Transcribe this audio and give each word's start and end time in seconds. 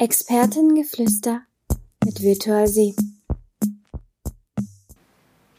Expertengeflüster 0.00 1.42
mit 2.06 2.22
Virtual 2.22 2.66
Sie. 2.66 2.96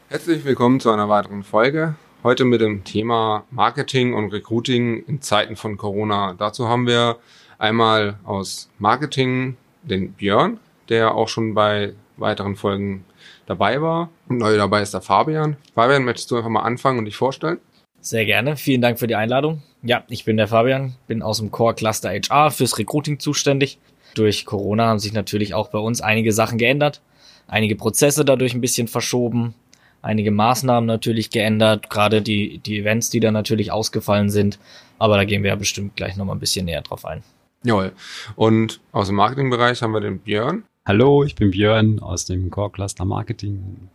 Herzlich 0.10 0.44
willkommen 0.46 0.80
zu 0.80 0.90
einer 0.90 1.08
weiteren 1.10 1.44
Folge. 1.44 1.94
Heute 2.24 2.44
mit 2.46 2.60
dem 2.60 2.84
Thema 2.84 3.46
Marketing 3.52 4.16
und 4.16 4.34
Recruiting 4.34 5.04
in 5.06 5.22
Zeiten 5.22 5.56
von 5.56 5.78
Corona. 5.78 6.34
Dazu 6.34 6.68
haben 6.68 6.88
wir 6.88 7.20
einmal 7.60 8.18
aus 8.24 8.72
Marketing 8.80 9.58
den 9.84 10.14
Björn, 10.14 10.60
der 10.90 11.14
auch 11.14 11.28
schon 11.28 11.54
bei 11.54 11.94
weiteren 12.18 12.56
Folgen 12.56 13.06
dabei 13.46 13.80
war. 13.80 14.10
Und 14.28 14.40
neu 14.40 14.58
dabei 14.58 14.82
ist 14.82 14.96
der 14.96 15.02
Fabian. 15.02 15.56
Fabian, 15.76 16.04
möchtest 16.04 16.32
du 16.32 16.38
einfach 16.38 16.50
mal 16.50 16.64
anfangen 16.64 16.98
und 16.98 17.06
dich 17.06 17.16
vorstellen? 17.16 17.60
Sehr 18.00 18.26
gerne. 18.26 18.58
Vielen 18.58 18.82
Dank 18.82 18.98
für 18.98 19.06
die 19.06 19.14
Einladung. 19.14 19.62
Ja, 19.84 20.04
ich 20.10 20.26
bin 20.26 20.38
der 20.38 20.48
Fabian, 20.48 20.96
bin 21.06 21.22
aus 21.22 21.38
dem 21.38 21.52
Core 21.52 21.76
Cluster 21.76 22.10
HR 22.10 22.50
fürs 22.50 22.80
Recruiting 22.80 23.20
zuständig. 23.20 23.78
Durch 24.16 24.46
Corona 24.46 24.88
haben 24.88 25.00
sich 25.00 25.14
natürlich 25.14 25.54
auch 25.54 25.70
bei 25.70 25.80
uns 25.80 26.02
einige 26.02 26.34
Sachen 26.34 26.58
geändert, 26.58 27.02
einige 27.48 27.76
Prozesse 27.76 28.26
dadurch 28.26 28.54
ein 28.54 28.62
bisschen 28.62 28.88
verschoben, 28.88 29.54
einige 30.02 30.32
Maßnahmen 30.32 30.88
natürlich 30.88 31.30
geändert, 31.30 31.90
gerade 31.90 32.22
die, 32.22 32.60
die 32.60 32.80
Events, 32.80 33.10
die 33.10 33.20
da 33.20 33.32
natürlich 33.32 33.72
ausgefallen 33.72 34.30
sind. 34.30 34.60
Aber 35.00 35.18
da 35.18 35.26
gehen 35.26 35.44
wir 35.44 35.50
ja 35.50 35.56
bestimmt 35.56 35.96
gleich 35.96 36.18
nochmal 36.18 36.36
ein 36.36 36.40
bisschen 36.40 36.66
näher 36.66 36.82
drauf 36.82 37.06
ein. 37.06 37.24
Jawohl. 37.64 37.92
Und 38.36 38.80
aus 38.92 39.08
dem 39.08 39.16
Marketingbereich 39.16 39.82
haben 39.82 39.94
wir 39.94 40.02
den 40.02 40.20
Björn. 40.20 40.64
Hallo, 40.86 41.24
ich 41.24 41.36
bin 41.36 41.52
Björn 41.52 42.00
aus 42.00 42.26
dem 42.26 42.50
Core 42.50 42.72
Cluster 42.72 43.06
Marketing. 43.06 43.90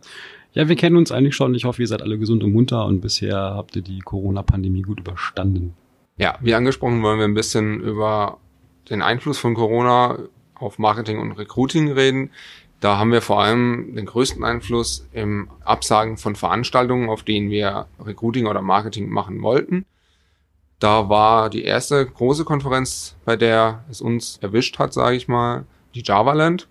Ja, 0.53 0.69
wir 0.69 0.75
kennen 0.75 0.95
uns 0.95 1.11
eigentlich 1.11 1.35
schon. 1.35 1.53
Ich 1.53 1.65
hoffe, 1.65 1.81
ihr 1.81 1.87
seid 1.87 2.01
alle 2.01 2.17
gesund 2.17 2.43
und 2.43 2.53
munter 2.53 2.85
und 2.85 3.01
bisher 3.01 3.37
habt 3.37 3.75
ihr 3.75 3.81
die 3.81 3.99
Corona-Pandemie 3.99 4.83
gut 4.83 5.01
überstanden. 5.01 5.73
Ja, 6.17 6.37
wie 6.41 6.55
angesprochen, 6.55 7.03
wollen 7.03 7.19
wir 7.19 7.25
ein 7.25 7.33
bisschen 7.33 7.81
über 7.81 8.39
den 8.89 9.01
Einfluss 9.01 9.37
von 9.37 9.53
Corona 9.53 10.19
auf 10.55 10.79
Marketing 10.79 11.19
und 11.19 11.33
Recruiting 11.33 11.91
reden. 11.91 12.31
Da 12.79 12.97
haben 12.97 13.11
wir 13.11 13.21
vor 13.21 13.41
allem 13.41 13.95
den 13.95 14.05
größten 14.05 14.43
Einfluss 14.43 15.07
im 15.11 15.49
Absagen 15.63 16.17
von 16.17 16.35
Veranstaltungen, 16.35 17.09
auf 17.09 17.23
denen 17.23 17.49
wir 17.49 17.87
Recruiting 17.99 18.45
oder 18.45 18.61
Marketing 18.61 19.09
machen 19.09 19.41
wollten. 19.41 19.85
Da 20.79 21.09
war 21.09 21.49
die 21.49 21.63
erste 21.63 22.05
große 22.05 22.45
Konferenz, 22.45 23.15
bei 23.25 23.35
der 23.35 23.83
es 23.89 23.99
uns 23.99 24.37
erwischt 24.41 24.77
hat, 24.77 24.93
sage 24.93 25.15
ich 25.15 25.27
mal, 25.27 25.65
die 25.95 26.03
JavaLand 26.03 26.67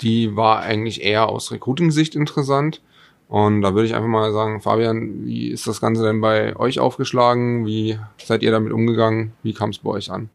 die 0.00 0.36
war 0.36 0.60
eigentlich 0.60 1.02
eher 1.02 1.28
aus 1.28 1.50
Recruiting-Sicht 1.52 2.14
interessant. 2.14 2.82
Und 3.28 3.60
da 3.60 3.74
würde 3.74 3.86
ich 3.86 3.94
einfach 3.94 4.08
mal 4.08 4.32
sagen, 4.32 4.60
Fabian, 4.60 5.26
wie 5.26 5.48
ist 5.48 5.66
das 5.66 5.80
Ganze 5.80 6.02
denn 6.02 6.20
bei 6.20 6.56
euch 6.56 6.80
aufgeschlagen? 6.80 7.66
Wie 7.66 7.98
seid 8.16 8.42
ihr 8.42 8.50
damit 8.50 8.72
umgegangen? 8.72 9.32
Wie 9.42 9.52
kam 9.52 9.70
es 9.70 9.78
bei 9.78 9.90
euch 9.90 10.10
an? 10.10 10.30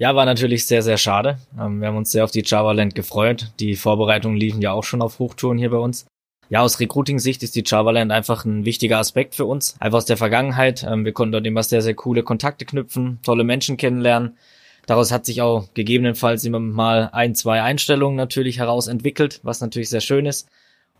Ja, 0.00 0.16
war 0.16 0.24
natürlich 0.24 0.64
sehr, 0.64 0.80
sehr 0.80 0.96
schade. 0.96 1.36
Ähm, 1.60 1.82
wir 1.82 1.88
haben 1.88 1.98
uns 1.98 2.10
sehr 2.10 2.24
auf 2.24 2.30
die 2.30 2.42
JavaLand 2.42 2.94
gefreut. 2.94 3.52
Die 3.60 3.76
Vorbereitungen 3.76 4.38
liefen 4.38 4.62
ja 4.62 4.72
auch 4.72 4.82
schon 4.82 5.02
auf 5.02 5.18
Hochtouren 5.18 5.58
hier 5.58 5.68
bei 5.68 5.76
uns. 5.76 6.06
Ja, 6.48 6.62
aus 6.62 6.80
Recruiting-Sicht 6.80 7.42
ist 7.42 7.54
die 7.54 7.64
JavaLand 7.66 8.10
einfach 8.10 8.46
ein 8.46 8.64
wichtiger 8.64 8.96
Aspekt 8.96 9.34
für 9.34 9.44
uns. 9.44 9.76
Einfach 9.78 9.98
aus 9.98 10.06
der 10.06 10.16
Vergangenheit. 10.16 10.86
Ähm, 10.88 11.04
wir 11.04 11.12
konnten 11.12 11.32
dort 11.32 11.46
immer 11.46 11.62
sehr, 11.62 11.82
sehr 11.82 11.92
coole 11.92 12.22
Kontakte 12.22 12.64
knüpfen, 12.64 13.18
tolle 13.22 13.44
Menschen 13.44 13.76
kennenlernen. 13.76 14.38
Daraus 14.86 15.12
hat 15.12 15.26
sich 15.26 15.42
auch 15.42 15.68
gegebenenfalls 15.74 16.44
immer 16.44 16.60
mal 16.60 17.10
ein, 17.12 17.34
zwei 17.34 17.60
Einstellungen 17.60 18.16
natürlich 18.16 18.58
heraus 18.58 18.86
entwickelt, 18.86 19.40
was 19.42 19.60
natürlich 19.60 19.90
sehr 19.90 20.00
schön 20.00 20.24
ist. 20.24 20.48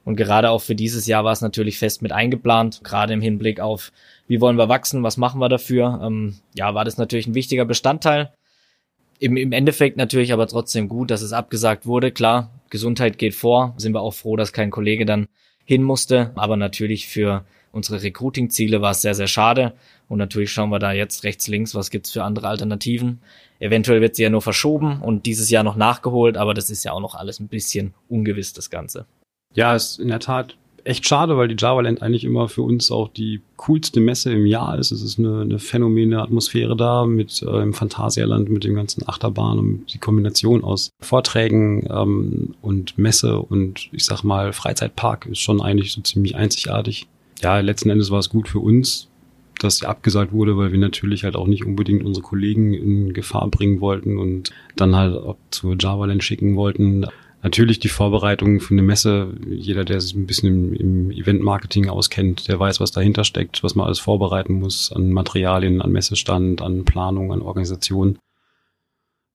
Und 0.05 0.17
gerade 0.17 0.51
auch 0.51 0.61
für 0.61 0.75
dieses 0.75 1.07
Jahr 1.07 1.25
war 1.25 1.33
es 1.33 1.41
natürlich 1.41 1.79
fest 1.79 2.03
mit 2.03 2.13
eingeplant, 2.13 2.83
gerade 2.85 3.15
im 3.15 3.23
Hinblick 3.23 3.61
auf, 3.61 3.93
wie 4.29 4.43
wollen 4.43 4.57
wir 4.57 4.69
wachsen, 4.69 5.03
was 5.03 5.17
machen 5.17 5.41
wir 5.41 5.49
dafür. 5.49 6.03
Ähm, 6.05 6.35
ja, 6.53 6.75
war 6.75 6.85
das 6.85 6.99
natürlich 6.99 7.27
ein 7.27 7.35
wichtiger 7.35 7.65
Bestandteil. 7.65 8.31
Im, 9.21 9.37
Im 9.37 9.53
Endeffekt 9.53 9.99
natürlich 9.99 10.33
aber 10.33 10.47
trotzdem 10.47 10.89
gut, 10.89 11.11
dass 11.11 11.21
es 11.21 11.35
abgesagt 11.35 11.85
wurde. 11.85 12.11
Klar, 12.11 12.51
Gesundheit 12.71 13.19
geht 13.19 13.35
vor. 13.35 13.75
Sind 13.77 13.93
wir 13.93 14.01
auch 14.01 14.15
froh, 14.15 14.35
dass 14.35 14.55
kein 14.55 14.71
Kollege 14.71 15.05
dann 15.05 15.29
hin 15.67 15.83
musste. 15.83 16.33
Aber 16.37 16.57
natürlich 16.57 17.07
für 17.07 17.45
unsere 17.71 18.03
Recruiting-Ziele 18.03 18.81
war 18.81 18.93
es 18.93 19.03
sehr, 19.03 19.15
sehr 19.15 19.27
schade. 19.27 19.75
Und 20.09 20.19
natürlich 20.19 20.51
schauen 20.51 20.71
wir 20.71 20.79
da 20.79 20.93
jetzt 20.93 21.23
rechts, 21.23 21.49
links, 21.49 21.75
was 21.75 21.91
gibt's 21.91 22.11
für 22.11 22.25
andere 22.25 22.49
Alternativen. 22.49 23.21
Eventuell 23.59 24.01
wird 24.01 24.17
sie 24.17 24.23
ja 24.23 24.31
nur 24.31 24.41
verschoben 24.41 25.03
und 25.03 25.27
dieses 25.27 25.51
Jahr 25.51 25.65
noch 25.65 25.77
nachgeholt, 25.77 26.39
aber 26.39 26.55
das 26.55 26.71
ist 26.71 26.83
ja 26.83 26.93
auch 26.93 27.01
noch 27.01 27.15
alles 27.15 27.41
ein 27.41 27.49
bisschen 27.49 27.93
ungewiss, 28.09 28.55
das 28.55 28.71
Ganze. 28.71 29.05
Ja, 29.55 29.77
ist 29.77 30.01
in 30.01 30.09
der 30.09 30.21
Tat 30.21 30.57
echt 30.85 31.07
schade, 31.07 31.37
weil 31.37 31.49
die 31.49 31.57
JavaLand 31.59 32.03
eigentlich 32.03 32.25
immer 32.25 32.49
für 32.49 32.63
uns 32.63 32.91
auch 32.91 33.09
die 33.09 33.41
coolste 33.57 34.01
Messe 34.01 34.33
im 34.33 34.47
Jahr 34.47 34.79
ist. 34.79 34.91
Es 34.91 35.03
ist 35.03 35.19
eine, 35.19 35.43
eine 35.43 35.59
phänomene 35.59 36.23
Atmosphäre 36.23 36.77
da 36.77 37.07
mit 37.07 37.43
äh, 37.43 37.63
im 37.63 37.75
Phantasialand, 37.75 38.49
mit 38.49 38.65
dem 38.65 38.75
ganzen 38.75 39.09
Achterbahn 39.09 39.59
und 39.59 39.93
die 39.93 39.99
Kombination 39.99 40.65
aus 40.65 40.91
Vorträgen 41.01 41.87
ähm, 41.91 42.55
und 42.63 42.99
Messe 42.99 43.39
und 43.39 43.89
ich 43.93 44.05
sag 44.05 44.23
mal 44.23 44.53
Freizeitpark 44.53 45.27
ist 45.27 45.41
schon 45.41 45.61
eigentlich 45.61 45.93
so 45.93 46.01
ziemlich 46.01 46.37
einzigartig. 46.37 47.07
Ja, 47.43 47.61
letzten 47.61 47.91
Endes 47.91 48.11
war 48.11 48.19
es 48.19 48.29
gut 48.29 48.49
für 48.49 48.61
uns, 48.61 49.09
dass 49.59 49.79
sie 49.79 49.87
abgesagt 49.87 50.33
wurde, 50.33 50.57
weil 50.57 50.73
wir 50.73 50.79
natürlich 50.79 51.25
halt 51.25 51.37
auch 51.37 51.47
nicht 51.47 51.65
unbedingt 51.65 52.05
unsere 52.05 52.25
Kollegen 52.25 52.75
in 52.75 53.13
Gefahr 53.13 53.49
bringen 53.49 53.81
wollten 53.81 54.19
und 54.19 54.51
dann 54.77 54.97
halt 54.97 55.17
auch 55.17 55.37
zur 55.51 55.77
JavaLand 55.79 56.25
schicken 56.25 56.57
wollten. 56.57 57.07
Natürlich 57.43 57.79
die 57.79 57.89
Vorbereitung 57.89 58.61
für 58.61 58.75
eine 58.75 58.83
Messe. 58.83 59.35
Jeder, 59.49 59.85
der 59.85 60.01
sich 60.01 60.15
ein 60.15 60.27
bisschen 60.27 60.75
im, 60.75 60.75
im 60.75 61.11
Event-Marketing 61.11 61.89
auskennt, 61.89 62.49
der 62.49 62.61
weiß, 62.61 62.81
was 62.81 62.91
dahinter 62.91 63.25
steckt, 63.25 63.65
was 63.65 63.75
man 63.75 63.87
alles 63.87 63.99
vorbereiten 63.99 64.55
muss 64.55 64.93
an 64.93 65.11
Materialien, 65.11 65.81
an 65.81 65.91
Messestand, 65.91 66.61
an 66.61 66.85
Planung, 66.85 67.33
an 67.33 67.41
Organisation. 67.41 68.19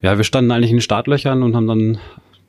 Ja, 0.02 0.18
wir 0.18 0.24
standen 0.24 0.52
eigentlich 0.52 0.70
in 0.70 0.78
den 0.78 0.82
Startlöchern 0.82 1.42
und 1.42 1.56
haben 1.56 1.68
dann 1.68 1.98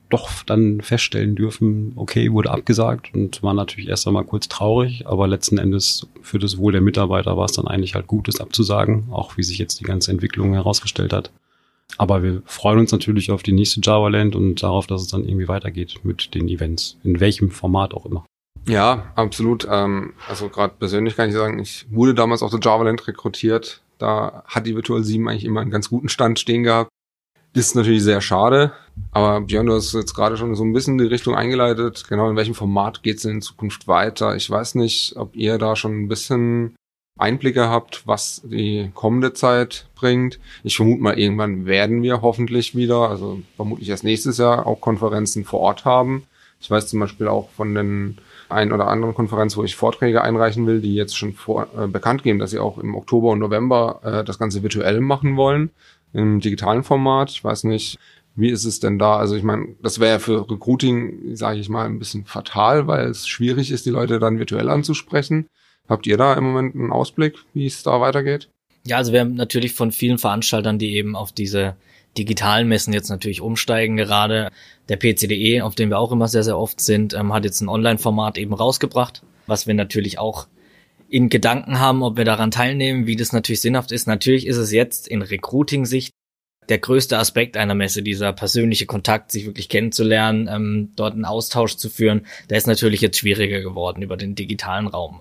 doch 0.08 0.42
dann 0.44 0.82
feststellen 0.82 1.34
dürfen, 1.34 1.92
okay, 1.96 2.30
wurde 2.32 2.50
abgesagt 2.50 3.12
und 3.14 3.42
war 3.42 3.54
natürlich 3.54 3.88
erst 3.88 4.06
einmal 4.06 4.24
kurz 4.24 4.48
traurig, 4.48 5.06
aber 5.06 5.26
letzten 5.26 5.58
Endes 5.58 6.06
für 6.22 6.38
das 6.38 6.58
Wohl 6.58 6.72
der 6.72 6.80
Mitarbeiter 6.80 7.36
war 7.36 7.46
es 7.46 7.52
dann 7.52 7.66
eigentlich 7.66 7.94
halt 7.94 8.06
gut, 8.06 8.28
das 8.28 8.40
abzusagen, 8.40 9.08
auch 9.10 9.36
wie 9.36 9.42
sich 9.42 9.58
jetzt 9.58 9.80
die 9.80 9.84
ganze 9.84 10.12
Entwicklung 10.12 10.52
herausgestellt 10.52 11.12
hat. 11.12 11.32
Aber 11.98 12.22
wir 12.22 12.42
freuen 12.44 12.78
uns 12.78 12.92
natürlich 12.92 13.30
auf 13.30 13.42
die 13.42 13.52
nächste 13.52 13.80
Java 13.82 14.08
Land 14.08 14.36
und 14.36 14.62
darauf, 14.62 14.86
dass 14.86 15.02
es 15.02 15.08
dann 15.08 15.24
irgendwie 15.24 15.48
weitergeht 15.48 16.00
mit 16.02 16.34
den 16.34 16.48
Events, 16.48 16.98
in 17.04 17.20
welchem 17.20 17.50
Format 17.50 17.94
auch 17.94 18.06
immer. 18.06 18.24
Ja, 18.68 19.12
absolut. 19.14 19.66
Ähm, 19.70 20.12
also 20.28 20.48
gerade 20.48 20.74
persönlich 20.78 21.16
kann 21.16 21.28
ich 21.28 21.34
sagen, 21.34 21.58
ich 21.58 21.86
wurde 21.90 22.14
damals 22.14 22.42
auf 22.42 22.50
der 22.50 22.60
Java 22.60 22.84
Land 22.84 23.06
rekrutiert. 23.06 23.82
Da 23.98 24.42
hat 24.46 24.66
die 24.66 24.74
Virtual 24.74 25.02
7 25.02 25.28
eigentlich 25.28 25.44
immer 25.44 25.60
einen 25.60 25.70
ganz 25.70 25.88
guten 25.88 26.08
Stand 26.08 26.38
stehen 26.38 26.64
gehabt. 26.64 26.90
Ist 27.54 27.74
natürlich 27.74 28.02
sehr 28.02 28.20
schade, 28.20 28.72
aber 29.12 29.40
Björn, 29.40 29.64
du 29.64 29.72
hast 29.72 29.94
jetzt 29.94 30.12
gerade 30.12 30.36
schon 30.36 30.54
so 30.54 30.62
ein 30.62 30.74
bisschen 30.74 30.98
die 30.98 31.06
Richtung 31.06 31.34
eingeleitet. 31.34 32.04
Genau, 32.06 32.28
in 32.28 32.36
welchem 32.36 32.54
Format 32.54 33.02
geht 33.02 33.16
es 33.16 33.24
in 33.24 33.40
Zukunft 33.40 33.88
weiter? 33.88 34.36
Ich 34.36 34.50
weiß 34.50 34.74
nicht, 34.74 35.14
ob 35.16 35.34
ihr 35.34 35.56
da 35.56 35.74
schon 35.74 36.02
ein 36.02 36.08
bisschen 36.08 36.76
Einblicke 37.16 37.68
habt, 37.68 38.06
was 38.06 38.42
die 38.44 38.90
kommende 38.94 39.32
Zeit 39.32 39.86
bringt. 39.94 40.38
Ich 40.62 40.76
vermute 40.76 41.02
mal, 41.02 41.18
irgendwann 41.18 41.66
werden 41.66 42.02
wir 42.02 42.22
hoffentlich 42.22 42.74
wieder, 42.76 43.08
also 43.08 43.40
vermutlich 43.56 43.88
erst 43.88 44.04
nächstes 44.04 44.38
Jahr, 44.38 44.66
auch 44.66 44.80
Konferenzen 44.80 45.44
vor 45.44 45.60
Ort 45.60 45.84
haben. 45.84 46.24
Ich 46.60 46.70
weiß 46.70 46.88
zum 46.88 47.00
Beispiel 47.00 47.28
auch 47.28 47.50
von 47.50 47.74
den 47.74 48.18
ein 48.48 48.72
oder 48.72 48.88
anderen 48.88 49.14
Konferenz, 49.14 49.56
wo 49.56 49.64
ich 49.64 49.76
Vorträge 49.76 50.22
einreichen 50.22 50.66
will, 50.66 50.80
die 50.80 50.94
jetzt 50.94 51.16
schon 51.16 51.32
vor, 51.32 51.68
äh, 51.76 51.86
bekannt 51.86 52.22
geben, 52.22 52.38
dass 52.38 52.50
sie 52.50 52.58
auch 52.58 52.78
im 52.78 52.94
Oktober 52.94 53.30
und 53.30 53.40
November 53.40 54.00
äh, 54.02 54.24
das 54.24 54.38
Ganze 54.38 54.62
virtuell 54.62 55.00
machen 55.00 55.36
wollen 55.36 55.70
im 56.12 56.40
digitalen 56.40 56.84
Format. 56.84 57.30
Ich 57.30 57.42
weiß 57.42 57.64
nicht, 57.64 57.98
wie 58.36 58.50
ist 58.50 58.64
es 58.64 58.80
denn 58.80 58.98
da? 58.98 59.16
Also 59.16 59.34
ich 59.34 59.42
meine, 59.42 59.68
das 59.82 59.98
wäre 59.98 60.20
für 60.20 60.48
Recruiting, 60.50 61.34
sage 61.34 61.58
ich 61.58 61.68
mal, 61.68 61.86
ein 61.86 61.98
bisschen 61.98 62.24
fatal, 62.24 62.86
weil 62.86 63.06
es 63.06 63.26
schwierig 63.26 63.70
ist, 63.70 63.86
die 63.86 63.90
Leute 63.90 64.18
dann 64.18 64.38
virtuell 64.38 64.68
anzusprechen. 64.68 65.48
Habt 65.88 66.06
ihr 66.06 66.16
da 66.16 66.34
im 66.34 66.44
Moment 66.44 66.74
einen 66.74 66.92
Ausblick, 66.92 67.36
wie 67.54 67.66
es 67.66 67.82
da 67.82 68.00
weitergeht? 68.00 68.48
Ja, 68.86 68.98
also 68.98 69.12
wir 69.12 69.20
haben 69.20 69.34
natürlich 69.34 69.72
von 69.74 69.92
vielen 69.92 70.18
Veranstaltern, 70.18 70.78
die 70.78 70.94
eben 70.94 71.16
auf 71.16 71.32
diese 71.32 71.76
digitalen 72.16 72.68
Messen 72.68 72.92
jetzt 72.92 73.08
natürlich 73.08 73.40
umsteigen 73.40 73.96
gerade. 73.96 74.50
Der 74.88 74.96
PCDE, 74.96 75.62
auf 75.62 75.74
dem 75.74 75.90
wir 75.90 75.98
auch 75.98 76.12
immer 76.12 76.28
sehr, 76.28 76.44
sehr 76.44 76.58
oft 76.58 76.80
sind, 76.80 77.14
ähm, 77.14 77.32
hat 77.32 77.44
jetzt 77.44 77.60
ein 77.60 77.68
Online-Format 77.68 78.38
eben 78.38 78.54
rausgebracht, 78.54 79.22
was 79.46 79.66
wir 79.66 79.74
natürlich 79.74 80.18
auch 80.18 80.46
in 81.08 81.28
Gedanken 81.28 81.78
haben, 81.78 82.02
ob 82.02 82.16
wir 82.16 82.24
daran 82.24 82.50
teilnehmen, 82.50 83.06
wie 83.06 83.16
das 83.16 83.32
natürlich 83.32 83.60
sinnhaft 83.60 83.92
ist. 83.92 84.06
Natürlich 84.06 84.46
ist 84.46 84.56
es 84.56 84.72
jetzt 84.72 85.06
in 85.08 85.22
Recruiting-Sicht 85.22 86.12
der 86.68 86.78
größte 86.78 87.18
Aspekt 87.18 87.56
einer 87.56 87.74
Messe, 87.74 88.02
dieser 88.02 88.32
persönliche 88.32 88.86
Kontakt, 88.86 89.30
sich 89.30 89.46
wirklich 89.46 89.68
kennenzulernen, 89.68 90.48
ähm, 90.50 90.92
dort 90.96 91.14
einen 91.14 91.24
Austausch 91.24 91.76
zu 91.76 91.88
führen, 91.88 92.26
der 92.50 92.58
ist 92.58 92.66
natürlich 92.66 93.00
jetzt 93.00 93.18
schwieriger 93.18 93.60
geworden 93.60 94.02
über 94.02 94.16
den 94.16 94.34
digitalen 94.34 94.88
Raum. 94.88 95.20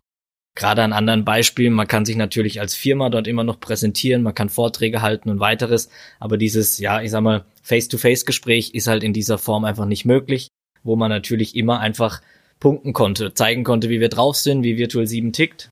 Gerade 0.56 0.84
an 0.84 0.94
anderen 0.94 1.26
Beispielen, 1.26 1.74
man 1.74 1.88
kann 1.88 2.06
sich 2.06 2.16
natürlich 2.16 2.62
als 2.62 2.76
Firma 2.76 3.10
dort 3.10 3.28
immer 3.28 3.44
noch 3.44 3.60
präsentieren, 3.60 4.24
man 4.24 4.34
kann 4.34 4.50
Vorträge 4.50 5.02
halten 5.02 5.30
und 5.30 5.40
weiteres, 5.40 5.90
aber 6.20 6.38
dieses, 6.38 6.80
ja, 6.80 7.02
ich 7.02 7.12
sag 7.12 7.22
mal, 7.22 7.46
Face-to-Face-Gespräch 7.62 8.74
ist 8.74 8.88
halt 8.88 9.04
in 9.04 9.12
dieser 9.12 9.38
Form 9.38 9.66
einfach 9.66 9.86
nicht 9.86 10.06
möglich, 10.06 10.48
wo 10.84 10.96
man 10.96 11.10
natürlich 11.10 11.56
immer 11.56 11.80
einfach 11.82 12.22
punkten 12.60 12.94
konnte, 12.94 13.34
zeigen 13.34 13.66
konnte, 13.66 13.90
wie 13.90 14.00
wir 14.00 14.10
drauf 14.10 14.38
sind, 14.38 14.64
wie 14.64 14.78
Virtual 14.78 15.06
7 15.06 15.34
tickt 15.34 15.70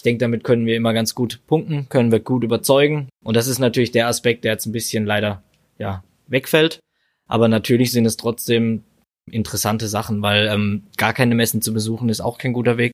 ich 0.00 0.02
denke, 0.02 0.20
damit 0.20 0.44
können 0.44 0.64
wir 0.64 0.76
immer 0.76 0.94
ganz 0.94 1.14
gut 1.14 1.40
punkten, 1.46 1.88
können 1.90 2.10
wir 2.10 2.20
gut 2.20 2.42
überzeugen. 2.42 3.10
Und 3.22 3.36
das 3.36 3.48
ist 3.48 3.58
natürlich 3.58 3.92
der 3.92 4.06
Aspekt, 4.06 4.44
der 4.44 4.52
jetzt 4.52 4.64
ein 4.64 4.72
bisschen 4.72 5.04
leider, 5.04 5.42
ja, 5.78 6.02
wegfällt. 6.26 6.80
Aber 7.28 7.48
natürlich 7.48 7.92
sind 7.92 8.06
es 8.06 8.16
trotzdem 8.16 8.82
interessante 9.30 9.88
Sachen, 9.88 10.22
weil 10.22 10.48
ähm, 10.48 10.84
gar 10.96 11.12
keine 11.12 11.34
Messen 11.34 11.60
zu 11.60 11.74
besuchen 11.74 12.08
ist 12.08 12.22
auch 12.22 12.38
kein 12.38 12.54
guter 12.54 12.78
Weg. 12.78 12.92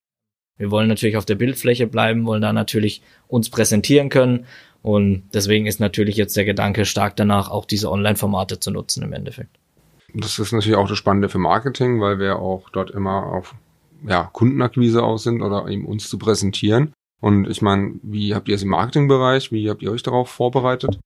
Wir 0.58 0.70
wollen 0.70 0.88
natürlich 0.88 1.16
auf 1.16 1.24
der 1.24 1.34
Bildfläche 1.34 1.86
bleiben, 1.86 2.26
wollen 2.26 2.42
da 2.42 2.52
natürlich 2.52 3.02
uns 3.28 3.50
präsentieren 3.50 4.08
können. 4.08 4.46
Und 4.82 5.24
deswegen 5.34 5.66
ist 5.66 5.80
natürlich 5.80 6.16
jetzt 6.16 6.36
der 6.36 6.44
Gedanke 6.44 6.84
stark 6.84 7.16
danach, 7.16 7.50
auch 7.50 7.64
diese 7.64 7.90
Online-Formate 7.90 8.60
zu 8.60 8.70
nutzen 8.70 9.02
im 9.02 9.12
Endeffekt. 9.12 9.58
Das 10.14 10.38
ist 10.38 10.52
natürlich 10.52 10.78
auch 10.78 10.88
das 10.88 10.96
Spannende 10.96 11.28
für 11.28 11.38
Marketing, 11.38 12.00
weil 12.00 12.18
wir 12.18 12.38
auch 12.38 12.70
dort 12.70 12.90
immer 12.90 13.26
auf 13.26 13.54
ja, 14.06 14.30
Kundenakquise 14.32 15.02
aus 15.02 15.24
sind 15.24 15.42
oder 15.42 15.68
eben 15.68 15.84
uns 15.84 16.08
zu 16.08 16.18
präsentieren. 16.18 16.92
Und 17.20 17.48
ich 17.48 17.62
meine, 17.62 17.94
wie 18.02 18.34
habt 18.34 18.48
ihr 18.48 18.54
es 18.54 18.62
im 18.62 18.68
Marketingbereich? 18.68 19.50
Wie 19.50 19.68
habt 19.68 19.82
ihr 19.82 19.90
euch 19.90 20.02
darauf 20.02 20.28
vorbereitet? 20.28 20.98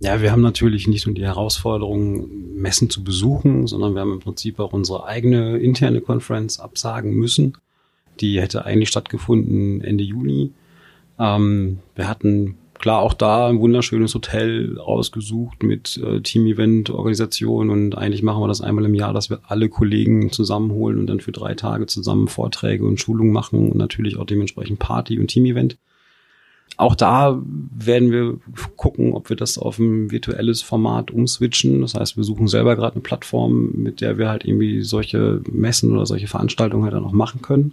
Ja, 0.00 0.20
wir 0.20 0.32
haben 0.32 0.42
natürlich 0.42 0.88
nicht 0.88 1.06
nur 1.06 1.14
die 1.14 1.24
Herausforderung, 1.24 2.28
Messen 2.56 2.90
zu 2.90 3.04
besuchen, 3.04 3.66
sondern 3.66 3.94
wir 3.94 4.00
haben 4.00 4.12
im 4.12 4.20
Prinzip 4.20 4.58
auch 4.58 4.72
unsere 4.72 5.06
eigene 5.06 5.58
interne 5.58 6.00
Konferenz 6.00 6.58
absagen 6.58 7.14
müssen. 7.14 7.56
Die 8.22 8.40
hätte 8.40 8.64
eigentlich 8.64 8.88
stattgefunden 8.88 9.82
Ende 9.82 10.04
Juni. 10.04 10.52
Ähm, 11.18 11.80
wir 11.94 12.08
hatten 12.08 12.56
klar 12.78 13.00
auch 13.00 13.14
da 13.14 13.48
ein 13.48 13.60
wunderschönes 13.60 14.14
Hotel 14.14 14.78
ausgesucht 14.78 15.62
mit 15.62 16.00
äh, 16.04 16.20
Team-Event-Organisation 16.20 17.70
und 17.70 17.96
eigentlich 17.96 18.22
machen 18.22 18.42
wir 18.42 18.48
das 18.48 18.60
einmal 18.60 18.84
im 18.84 18.94
Jahr, 18.94 19.12
dass 19.12 19.28
wir 19.28 19.40
alle 19.46 19.68
Kollegen 19.68 20.32
zusammenholen 20.32 20.98
und 20.98 21.06
dann 21.08 21.20
für 21.20 21.32
drei 21.32 21.54
Tage 21.54 21.86
zusammen 21.86 22.28
Vorträge 22.28 22.84
und 22.84 23.00
Schulungen 23.00 23.32
machen 23.32 23.70
und 23.70 23.76
natürlich 23.76 24.16
auch 24.16 24.24
dementsprechend 24.24 24.78
Party 24.78 25.18
und 25.18 25.28
Team-Event. 25.28 25.78
Auch 26.76 26.94
da 26.94 27.40
werden 27.44 28.10
wir 28.10 28.38
gucken, 28.76 29.12
ob 29.12 29.28
wir 29.28 29.36
das 29.36 29.58
auf 29.58 29.78
ein 29.78 30.10
virtuelles 30.10 30.62
Format 30.62 31.10
umswitchen. 31.10 31.82
Das 31.82 31.94
heißt, 31.94 32.16
wir 32.16 32.24
suchen 32.24 32.48
selber 32.48 32.76
gerade 32.76 32.94
eine 32.94 33.02
Plattform, 33.02 33.70
mit 33.74 34.00
der 34.00 34.16
wir 34.16 34.28
halt 34.28 34.44
irgendwie 34.44 34.82
solche 34.82 35.42
Messen 35.50 35.92
oder 35.92 36.06
solche 36.06 36.28
Veranstaltungen 36.28 36.84
halt 36.84 36.94
dann 36.94 37.04
auch 37.04 37.12
machen 37.12 37.42
können. 37.42 37.72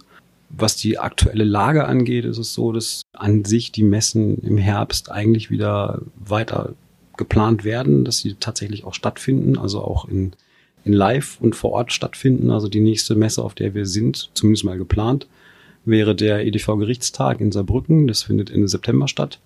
Was 0.50 0.76
die 0.76 0.98
aktuelle 0.98 1.44
Lage 1.44 1.84
angeht, 1.86 2.24
ist 2.24 2.38
es 2.38 2.54
so, 2.54 2.72
dass 2.72 3.02
an 3.12 3.44
sich 3.44 3.70
die 3.70 3.84
Messen 3.84 4.38
im 4.38 4.58
Herbst 4.58 5.10
eigentlich 5.10 5.50
wieder 5.50 6.02
weiter 6.18 6.74
geplant 7.16 7.64
werden, 7.64 8.04
dass 8.04 8.18
sie 8.18 8.34
tatsächlich 8.34 8.84
auch 8.84 8.94
stattfinden, 8.94 9.56
also 9.56 9.80
auch 9.82 10.08
in, 10.08 10.32
in 10.84 10.92
Live 10.92 11.38
und 11.40 11.54
vor 11.54 11.72
Ort 11.72 11.92
stattfinden. 11.92 12.50
Also 12.50 12.68
die 12.68 12.80
nächste 12.80 13.14
Messe, 13.14 13.44
auf 13.44 13.54
der 13.54 13.74
wir 13.74 13.86
sind, 13.86 14.30
zumindest 14.34 14.64
mal 14.64 14.78
geplant, 14.78 15.28
wäre 15.84 16.16
der 16.16 16.44
EDV-Gerichtstag 16.44 17.40
in 17.40 17.52
Saarbrücken. 17.52 18.08
Das 18.08 18.24
findet 18.24 18.50
Ende 18.50 18.68
September 18.68 19.06
statt. 19.06 19.38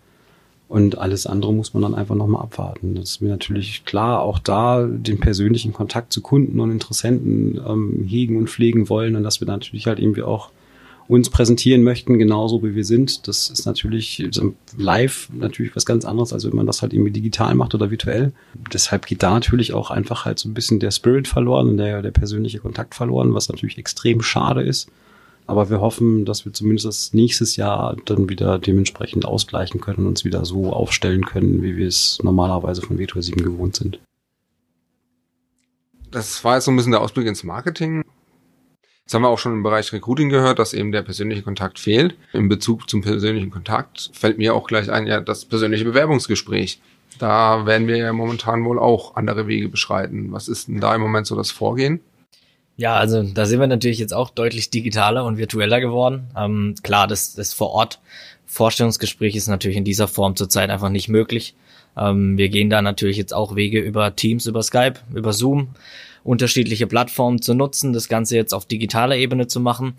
Und 0.69 0.97
alles 0.97 1.27
andere 1.27 1.53
muss 1.53 1.75
man 1.75 1.83
dann 1.83 1.95
einfach 1.95 2.15
nochmal 2.15 2.43
abwarten. 2.43 2.95
Das 2.95 3.11
ist 3.11 3.21
mir 3.21 3.29
natürlich 3.29 3.85
klar, 3.85 4.23
auch 4.23 4.39
da 4.39 4.87
den 4.87 5.21
persönlichen 5.21 5.73
Kontakt 5.73 6.13
zu 6.13 6.23
Kunden 6.23 6.59
und 6.59 6.71
Interessenten 6.71 7.61
ähm, 7.67 8.05
hegen 8.09 8.39
und 8.39 8.49
pflegen 8.49 8.89
wollen 8.89 9.15
und 9.15 9.23
dass 9.23 9.41
wir 9.41 9.47
natürlich 9.47 9.87
halt 9.87 9.99
irgendwie 9.99 10.23
auch 10.23 10.51
uns 11.07 11.31
präsentieren 11.31 11.83
möchten, 11.83 12.19
genauso 12.19 12.63
wie 12.63 12.75
wir 12.75 12.85
sind. 12.85 13.29
Das 13.29 13.51
ist 13.51 13.67
natürlich 13.67 14.27
live 14.77 15.29
natürlich 15.33 15.77
was 15.77 15.85
ganz 15.85 16.05
anderes, 16.05 16.33
als 16.33 16.45
wenn 16.47 16.57
man 16.57 16.67
das 16.67 16.83
halt 16.83 16.93
irgendwie 16.93 17.13
digital 17.13 17.55
macht 17.55 17.75
oder 17.75 17.91
virtuell. 17.91 18.33
Deshalb 18.73 19.07
geht 19.07 19.23
da 19.23 19.31
natürlich 19.31 19.75
auch 19.75 19.91
einfach 19.91 20.25
halt 20.25 20.39
so 20.39 20.49
ein 20.49 20.55
bisschen 20.55 20.81
der 20.81 20.91
Spirit 20.91 21.29
verloren 21.29 21.69
und 21.69 21.77
der, 21.77 22.03
der 22.03 22.11
persönliche 22.11 22.61
Kontakt 22.61 22.95
verloren, 22.95 23.35
was 23.35 23.49
natürlich 23.49 23.79
extrem 23.79 24.23
schade 24.23 24.63
ist. 24.63 24.89
Aber 25.47 25.69
wir 25.69 25.81
hoffen, 25.81 26.25
dass 26.25 26.47
wir 26.47 26.55
zumindest 26.55 26.87
das 26.87 27.13
nächstes 27.13 27.57
Jahr 27.57 27.97
dann 28.07 28.31
wieder 28.31 28.59
dementsprechend 28.59 29.27
ausgleichen 29.27 29.81
können 29.81 29.99
und 29.99 30.07
uns 30.07 30.25
wieder 30.25 30.45
so 30.47 30.73
aufstellen 30.73 31.27
können, 31.27 31.63
wie 31.63 31.77
wir 31.77 31.87
es 31.87 32.19
normalerweise 32.23 32.81
von 32.81 32.99
Virtual 32.99 33.23
7 33.23 33.43
gewohnt 33.43 33.77
sind. 33.77 34.01
Das 36.11 36.45
war 36.45 36.55
jetzt 36.55 36.65
so 36.65 36.71
ein 36.71 36.77
bisschen 36.77 36.93
der 36.93 37.03
Ausblick 37.03 37.27
ins 37.27 37.45
Marketing. 37.45 38.05
Das 39.05 39.15
haben 39.15 39.23
wir 39.23 39.29
auch 39.29 39.39
schon 39.39 39.53
im 39.53 39.63
Bereich 39.63 39.93
Recruiting 39.93 40.31
gehört, 40.31 40.59
dass 40.59 40.73
eben 40.73 40.91
der 40.91 41.03
persönliche 41.03 41.43
Kontakt 41.43 41.79
fehlt. 41.79 42.17
In 42.33 42.49
Bezug 42.49 42.89
zum 42.89 43.03
persönlichen 43.03 43.51
Kontakt 43.51 44.11
fällt 44.15 44.39
mir 44.39 44.55
auch 44.55 44.67
gleich 44.67 44.91
ein, 44.91 45.07
ja, 45.07 45.21
das 45.21 45.45
persönliche 45.45 45.85
Bewerbungsgespräch. 45.85 46.81
Da 47.19 47.67
werden 47.67 47.87
wir 47.87 47.99
ja 47.99 48.13
momentan 48.13 48.65
wohl 48.65 48.79
auch 48.79 49.15
andere 49.17 49.47
Wege 49.47 49.69
beschreiten. 49.69 50.33
Was 50.33 50.49
ist 50.49 50.69
denn 50.69 50.81
da 50.81 50.95
im 50.95 51.03
Moment 51.03 51.27
so 51.27 51.37
das 51.37 51.51
Vorgehen? 51.51 52.01
Ja, 52.77 52.97
also 52.97 53.23
da 53.23 53.47
sind 53.47 53.61
wir 53.61 53.67
natürlich 53.67 53.99
jetzt 53.99 54.15
auch 54.15 54.31
deutlich 54.31 54.71
digitaler 54.71 55.25
und 55.25 55.37
virtueller 55.37 55.81
geworden. 55.81 56.31
Ähm, 56.37 56.75
klar, 56.83 57.07
das, 57.07 57.35
das 57.35 57.53
vor 57.53 57.71
Ort 57.71 58.01
Vorstellungsgespräch 58.47 59.37
ist 59.37 59.49
natürlich 59.49 59.77
in 59.77 59.85
dieser 59.85 60.09
Form 60.09 60.35
zurzeit 60.35 60.71
einfach 60.71 60.89
nicht 60.89 61.09
möglich. 61.09 61.55
Ähm, 61.97 62.39
wir 62.39 62.49
gehen 62.49 62.71
da 62.71 62.83
natürlich 62.83 63.17
jetzt 63.17 63.35
auch 63.35 63.57
Wege 63.57 63.81
über 63.81 64.15
Teams, 64.17 64.47
über 64.47 64.63
Skype, 64.63 64.95
über 65.15 65.33
Zoom 65.33 65.75
unterschiedliche 66.25 66.87
Plattformen 66.87 67.41
zu 67.43 67.55
nutzen, 67.55 67.93
das 67.93 68.09
Ganze 68.09 68.37
jetzt 68.37 68.55
auf 68.55 68.65
digitaler 68.65 69.17
Ebene 69.17 69.47
zu 69.47 69.61
machen. 69.61 69.97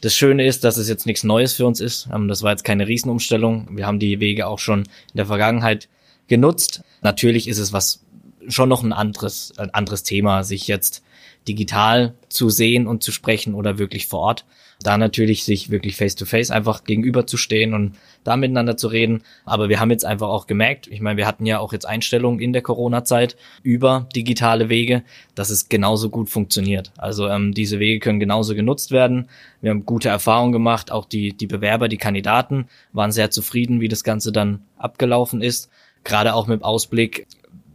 Das 0.00 0.14
Schöne 0.14 0.46
ist, 0.46 0.64
dass 0.64 0.76
es 0.76 0.88
jetzt 0.88 1.06
nichts 1.06 1.24
Neues 1.24 1.54
für 1.54 1.66
uns 1.66 1.80
ist. 1.80 2.08
Ähm, 2.12 2.28
das 2.28 2.42
war 2.42 2.52
jetzt 2.52 2.64
keine 2.64 2.86
Riesenumstellung. 2.86 3.68
Wir 3.72 3.86
haben 3.86 3.98
die 3.98 4.20
Wege 4.20 4.46
auch 4.46 4.58
schon 4.58 4.80
in 4.80 5.16
der 5.16 5.26
Vergangenheit 5.26 5.88
genutzt. 6.28 6.82
Natürlich 7.02 7.48
ist 7.48 7.58
es 7.58 7.72
was 7.72 8.04
schon 8.48 8.68
noch 8.68 8.82
ein 8.82 8.92
anderes, 8.92 9.52
ein 9.58 9.70
anderes 9.70 10.02
Thema, 10.02 10.44
sich 10.44 10.68
jetzt 10.68 11.02
digital 11.48 12.14
zu 12.28 12.50
sehen 12.50 12.86
und 12.86 13.02
zu 13.02 13.12
sprechen 13.12 13.54
oder 13.54 13.78
wirklich 13.78 14.06
vor 14.06 14.20
Ort 14.20 14.44
da 14.84 14.98
natürlich 14.98 15.44
sich 15.44 15.70
wirklich 15.70 15.96
face 15.96 16.14
to 16.14 16.26
face 16.26 16.50
einfach 16.50 16.84
gegenüberzustehen 16.84 17.72
und 17.72 17.96
da 18.22 18.36
miteinander 18.36 18.76
zu 18.76 18.88
reden. 18.88 19.22
Aber 19.46 19.68
wir 19.68 19.80
haben 19.80 19.90
jetzt 19.90 20.04
einfach 20.04 20.28
auch 20.28 20.46
gemerkt, 20.46 20.86
ich 20.86 21.00
meine, 21.00 21.16
wir 21.16 21.26
hatten 21.26 21.46
ja 21.46 21.58
auch 21.58 21.72
jetzt 21.72 21.86
Einstellungen 21.86 22.38
in 22.38 22.52
der 22.52 22.62
Corona-Zeit 22.62 23.36
über 23.62 24.06
digitale 24.14 24.68
Wege, 24.68 25.02
dass 25.34 25.48
es 25.48 25.70
genauso 25.70 26.10
gut 26.10 26.28
funktioniert. 26.28 26.92
Also 26.98 27.28
ähm, 27.28 27.54
diese 27.54 27.78
Wege 27.78 27.98
können 27.98 28.20
genauso 28.20 28.54
genutzt 28.54 28.90
werden. 28.90 29.28
Wir 29.62 29.70
haben 29.70 29.86
gute 29.86 30.10
Erfahrungen 30.10 30.52
gemacht. 30.52 30.92
Auch 30.92 31.06
die, 31.06 31.32
die 31.32 31.46
Bewerber, 31.46 31.88
die 31.88 31.96
Kandidaten 31.96 32.68
waren 32.92 33.10
sehr 33.10 33.30
zufrieden, 33.30 33.80
wie 33.80 33.88
das 33.88 34.04
Ganze 34.04 34.32
dann 34.32 34.60
abgelaufen 34.76 35.40
ist. 35.40 35.70
Gerade 36.04 36.34
auch 36.34 36.46
mit 36.46 36.62
Ausblick 36.62 37.26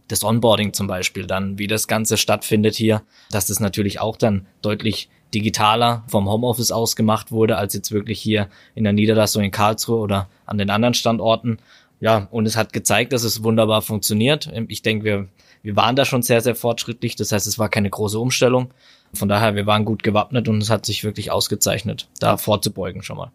das 0.08 0.24
Onboarding 0.24 0.74
zum 0.74 0.88
Beispiel 0.88 1.26
dann, 1.26 1.58
wie 1.58 1.68
das 1.68 1.88
Ganze 1.88 2.18
stattfindet 2.18 2.76
hier, 2.76 3.04
dass 3.32 3.48
das 3.48 3.60
natürlich 3.60 4.00
auch 4.00 4.18
dann 4.18 4.48
deutlich 4.62 5.10
digitaler 5.34 6.04
vom 6.08 6.30
Homeoffice 6.30 6.72
aus 6.72 6.96
gemacht 6.96 7.32
wurde, 7.32 7.58
als 7.58 7.74
jetzt 7.74 7.92
wirklich 7.92 8.20
hier 8.20 8.50
in 8.76 8.84
der 8.84 8.94
Niederlassung 8.94 9.44
in 9.44 9.52
Karlsruhe 9.52 10.00
oder 10.00 10.30
an 10.46 10.58
den 10.58 10.70
anderen 10.70 10.94
Standorten. 10.94 11.60
Ja, 12.00 12.28
und 12.32 12.46
es 12.46 12.56
hat 12.56 12.74
gezeigt, 12.74 13.14
dass 13.14 13.24
es 13.24 13.44
wunderbar 13.44 13.82
funktioniert. 13.82 14.50
Ich 14.68 14.82
denke, 14.82 15.06
wir, 15.06 15.28
wir 15.62 15.76
waren 15.76 15.96
da 15.96 16.06
schon 16.06 16.22
sehr, 16.22 16.42
sehr 16.42 16.56
fortschrittlich. 16.56 17.16
Das 17.16 17.32
heißt, 17.32 17.46
es 17.46 17.60
war 17.60 17.70
keine 17.70 17.90
große 17.90 18.18
Umstellung. 18.18 18.74
Von 19.14 19.28
daher, 19.28 19.56
wir 19.56 19.66
waren 19.66 19.86
gut 19.86 20.04
gewappnet 20.04 20.48
und 20.48 20.62
es 20.62 20.70
hat 20.70 20.86
sich 20.86 21.04
wirklich 21.04 21.32
ausgezeichnet, 21.32 22.08
da 22.20 22.38
vorzubeugen 22.38 23.02
schon 23.02 23.18
mal. 23.18 23.32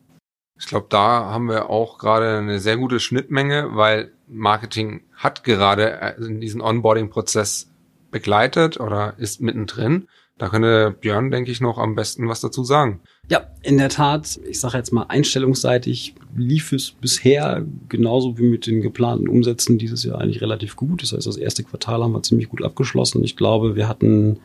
Ich 0.59 0.67
glaube, 0.67 0.87
da 0.89 1.25
haben 1.31 1.49
wir 1.49 1.69
auch 1.69 1.99
gerade 1.99 2.39
eine 2.39 2.61
sehr 2.61 2.77
gute 2.77 3.01
Schnittmenge, 3.01 3.71
weil 3.73 4.13
Marketing 4.29 5.03
hat 5.17 5.43
gerade 5.43 6.01
äh, 6.01 6.15
diesen 6.39 6.61
Onboarding-Prozess 6.61 7.71
begleitet 8.13 8.79
oder 8.79 9.15
ist 9.19 9.41
mittendrin. 9.41 10.09
Da 10.37 10.49
könnte 10.49 10.97
Björn, 11.01 11.31
denke 11.31 11.53
ich, 11.53 11.61
noch 11.61 11.79
am 11.79 11.95
besten 11.95 12.29
was 12.29 12.41
dazu 12.41 12.65
sagen. 12.65 13.01
Ja, 13.31 13.47
in 13.63 13.79
der 13.79 13.89
Tat, 13.89 14.41
ich 14.49 14.59
sage 14.59 14.77
jetzt 14.77 14.93
mal 14.93 15.05
einstellungsseitig 15.05 16.15
lief 16.37 16.73
es 16.73 16.91
bisher 16.91 17.65
genauso 17.89 18.37
wie 18.37 18.49
mit 18.49 18.67
den 18.67 18.81
geplanten 18.81 19.29
Umsätzen 19.29 19.79
dieses 19.79 20.03
Jahr 20.03 20.21
eigentlich 20.21 20.43
relativ 20.43 20.75
gut. 20.75 21.03
Das 21.03 21.13
heißt, 21.13 21.27
das 21.27 21.37
erste 21.37 21.63
Quartal 21.63 22.03
haben 22.03 22.13
wir 22.13 22.23
ziemlich 22.23 22.49
gut 22.49 22.63
abgeschlossen. 22.63 23.23
Ich 23.23 23.37
glaube, 23.37 23.77
wir 23.77 23.89
hatten 23.89 24.41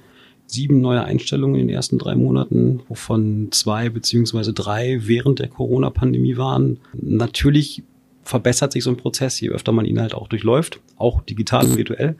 sieben 0.45 0.79
neue 0.79 1.03
Einstellungen 1.03 1.59
in 1.59 1.67
den 1.67 1.75
ersten 1.75 1.97
drei 1.97 2.15
Monaten, 2.15 2.81
wovon 2.87 3.49
zwei 3.51 3.89
beziehungsweise 3.89 4.53
drei 4.53 4.99
während 5.03 5.39
der 5.39 5.47
Corona-Pandemie 5.47 6.37
waren. 6.37 6.79
Natürlich 6.93 7.83
verbessert 8.23 8.71
sich 8.73 8.83
so 8.83 8.91
ein 8.91 8.97
Prozess, 8.97 9.39
je 9.39 9.49
öfter 9.49 9.71
man 9.71 9.85
ihn 9.85 9.99
halt 9.99 10.13
auch 10.13 10.27
durchläuft, 10.27 10.79
auch 10.97 11.21
digital 11.23 11.65
und 11.65 11.77
virtuell. 11.77 12.15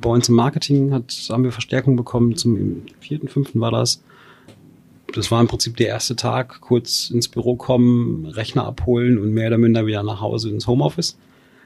Bei 0.00 0.10
uns 0.10 0.28
im 0.28 0.34
Marketing 0.34 0.92
hat, 0.92 1.12
haben 1.30 1.44
wir 1.44 1.52
Verstärkung 1.52 1.96
bekommen. 1.96 2.36
Zum 2.36 2.82
vierten, 3.00 3.28
fünften 3.28 3.60
war 3.60 3.70
das. 3.70 4.02
Das 5.14 5.30
war 5.30 5.40
im 5.40 5.48
Prinzip 5.48 5.76
der 5.76 5.88
erste 5.88 6.16
Tag. 6.16 6.60
Kurz 6.60 7.10
ins 7.10 7.28
Büro 7.28 7.56
kommen, 7.56 8.26
Rechner 8.26 8.64
abholen 8.64 9.18
und 9.18 9.32
mehr 9.32 9.48
oder 9.48 9.58
minder 9.58 9.86
wieder 9.86 10.02
nach 10.02 10.20
Hause 10.20 10.50
ins 10.50 10.66
Homeoffice. 10.66 11.18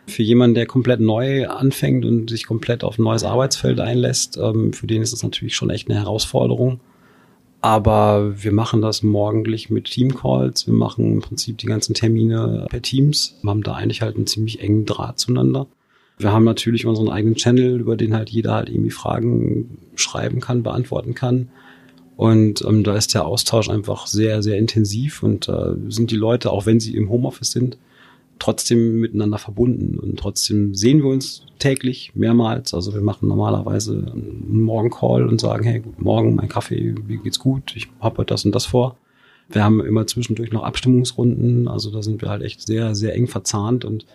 Für 0.07 0.23
jemanden, 0.23 0.55
der 0.55 0.67
komplett 0.67 1.01
neu 1.01 1.49
anfängt 1.49 2.05
und 2.05 2.31
sich 2.31 2.47
komplett 2.47 2.85
auf 2.85 2.99
ein 2.99 3.03
neues 3.03 3.25
Arbeitsfeld 3.25 3.81
einlässt, 3.81 4.37
ähm, 4.37 4.73
für 4.73 4.87
den 4.87 5.03
ist 5.03 5.13
das 5.13 5.23
natürlich 5.23 5.57
schon 5.57 5.71
echt 5.71 5.89
eine 5.89 5.99
Herausforderung. 5.99 6.81
Aber 7.61 8.45
wir 8.45 8.53
machen 8.53 8.83
das 8.83 9.03
morgendlich 9.03 9.71
mit 9.71 9.87
Teamcalls. 9.87 10.67
Wir 10.67 10.75
machen 10.75 11.15
im 11.15 11.21
Prinzip 11.21 11.59
die 11.59 11.67
ganzen 11.67 11.95
Termine 11.95 12.67
per 12.69 12.83
Teams. 12.83 13.37
Wir 13.43 13.51
haben 13.51 13.63
da 13.63 13.75
eigentlich 13.75 14.03
halt 14.03 14.17
einen 14.17 14.27
ziemlich 14.27 14.61
engen 14.61 14.85
Draht 14.87 15.19
zueinander. 15.19 15.67
Wir 16.19 16.33
haben 16.33 16.45
natürlich 16.45 16.87
unseren 16.87 17.09
eigenen 17.09 17.35
Channel, 17.35 17.81
über 17.81 17.97
den 17.97 18.15
halt 18.15 18.31
jeder 18.31 18.55
halt 18.55 18.71
irgendwie 18.71 18.91
Fragen 18.91 19.79
schreiben 19.97 20.41
kann, 20.41 20.63
beantworten 20.63 21.15
kann. 21.15 21.49
Und 22.17 22.65
ähm, 22.67 22.83
da 22.83 22.97
ist 22.97 23.13
der 23.15 23.27
Austausch 23.27 23.69
einfach 23.69 24.07
sehr, 24.07 24.43
sehr 24.43 24.57
intensiv 24.57 25.23
und 25.23 25.49
äh, 25.49 25.75
sind 25.89 26.11
die 26.11 26.17
Leute, 26.17 26.51
auch 26.51 26.65
wenn 26.65 26.81
sie 26.81 26.97
im 26.97 27.11
Homeoffice 27.11 27.53
sind, 27.53 27.77
trotzdem 28.39 29.01
miteinander 29.01 29.39
verbunden 29.39 29.99
und 29.99 30.19
trotzdem 30.19 30.75
sehen 30.75 31.03
wir 31.03 31.11
uns 31.11 31.43
täglich 31.59 32.13
mehrmals. 32.15 32.75
Also 32.75 32.95
wir 32.95 33.01
machen 33.01 33.29
normalerweise 33.29 33.93
einen 34.13 34.61
Morgen-Call 34.63 35.27
und 35.27 35.41
sagen, 35.41 35.65
hey, 35.65 35.81
guten 35.81 36.03
Morgen, 36.03 36.35
mein 36.35 36.49
Kaffee, 36.49 36.95
wie 37.07 37.19
geht's 37.19 37.39
gut? 37.39 37.75
Ich 37.77 37.89
habe 38.01 38.19
heute 38.19 38.35
das 38.35 38.45
und 38.45 38.55
das 38.55 38.67
vor. 38.67 38.97
Wir 39.49 39.63
haben 39.63 39.81
immer 39.85 40.07
zwischendurch 40.07 40.53
noch 40.53 40.65
Abstimmungsrunden, 40.65 41.69
also 41.69 41.91
da 41.91 42.03
sind 42.03 42.21
wir 42.21 42.29
halt 42.29 42.43
echt 42.43 42.67
sehr, 42.67 42.95
sehr 42.95 43.15
eng 43.15 43.29
verzahnt 43.29 43.85
und 43.85 44.07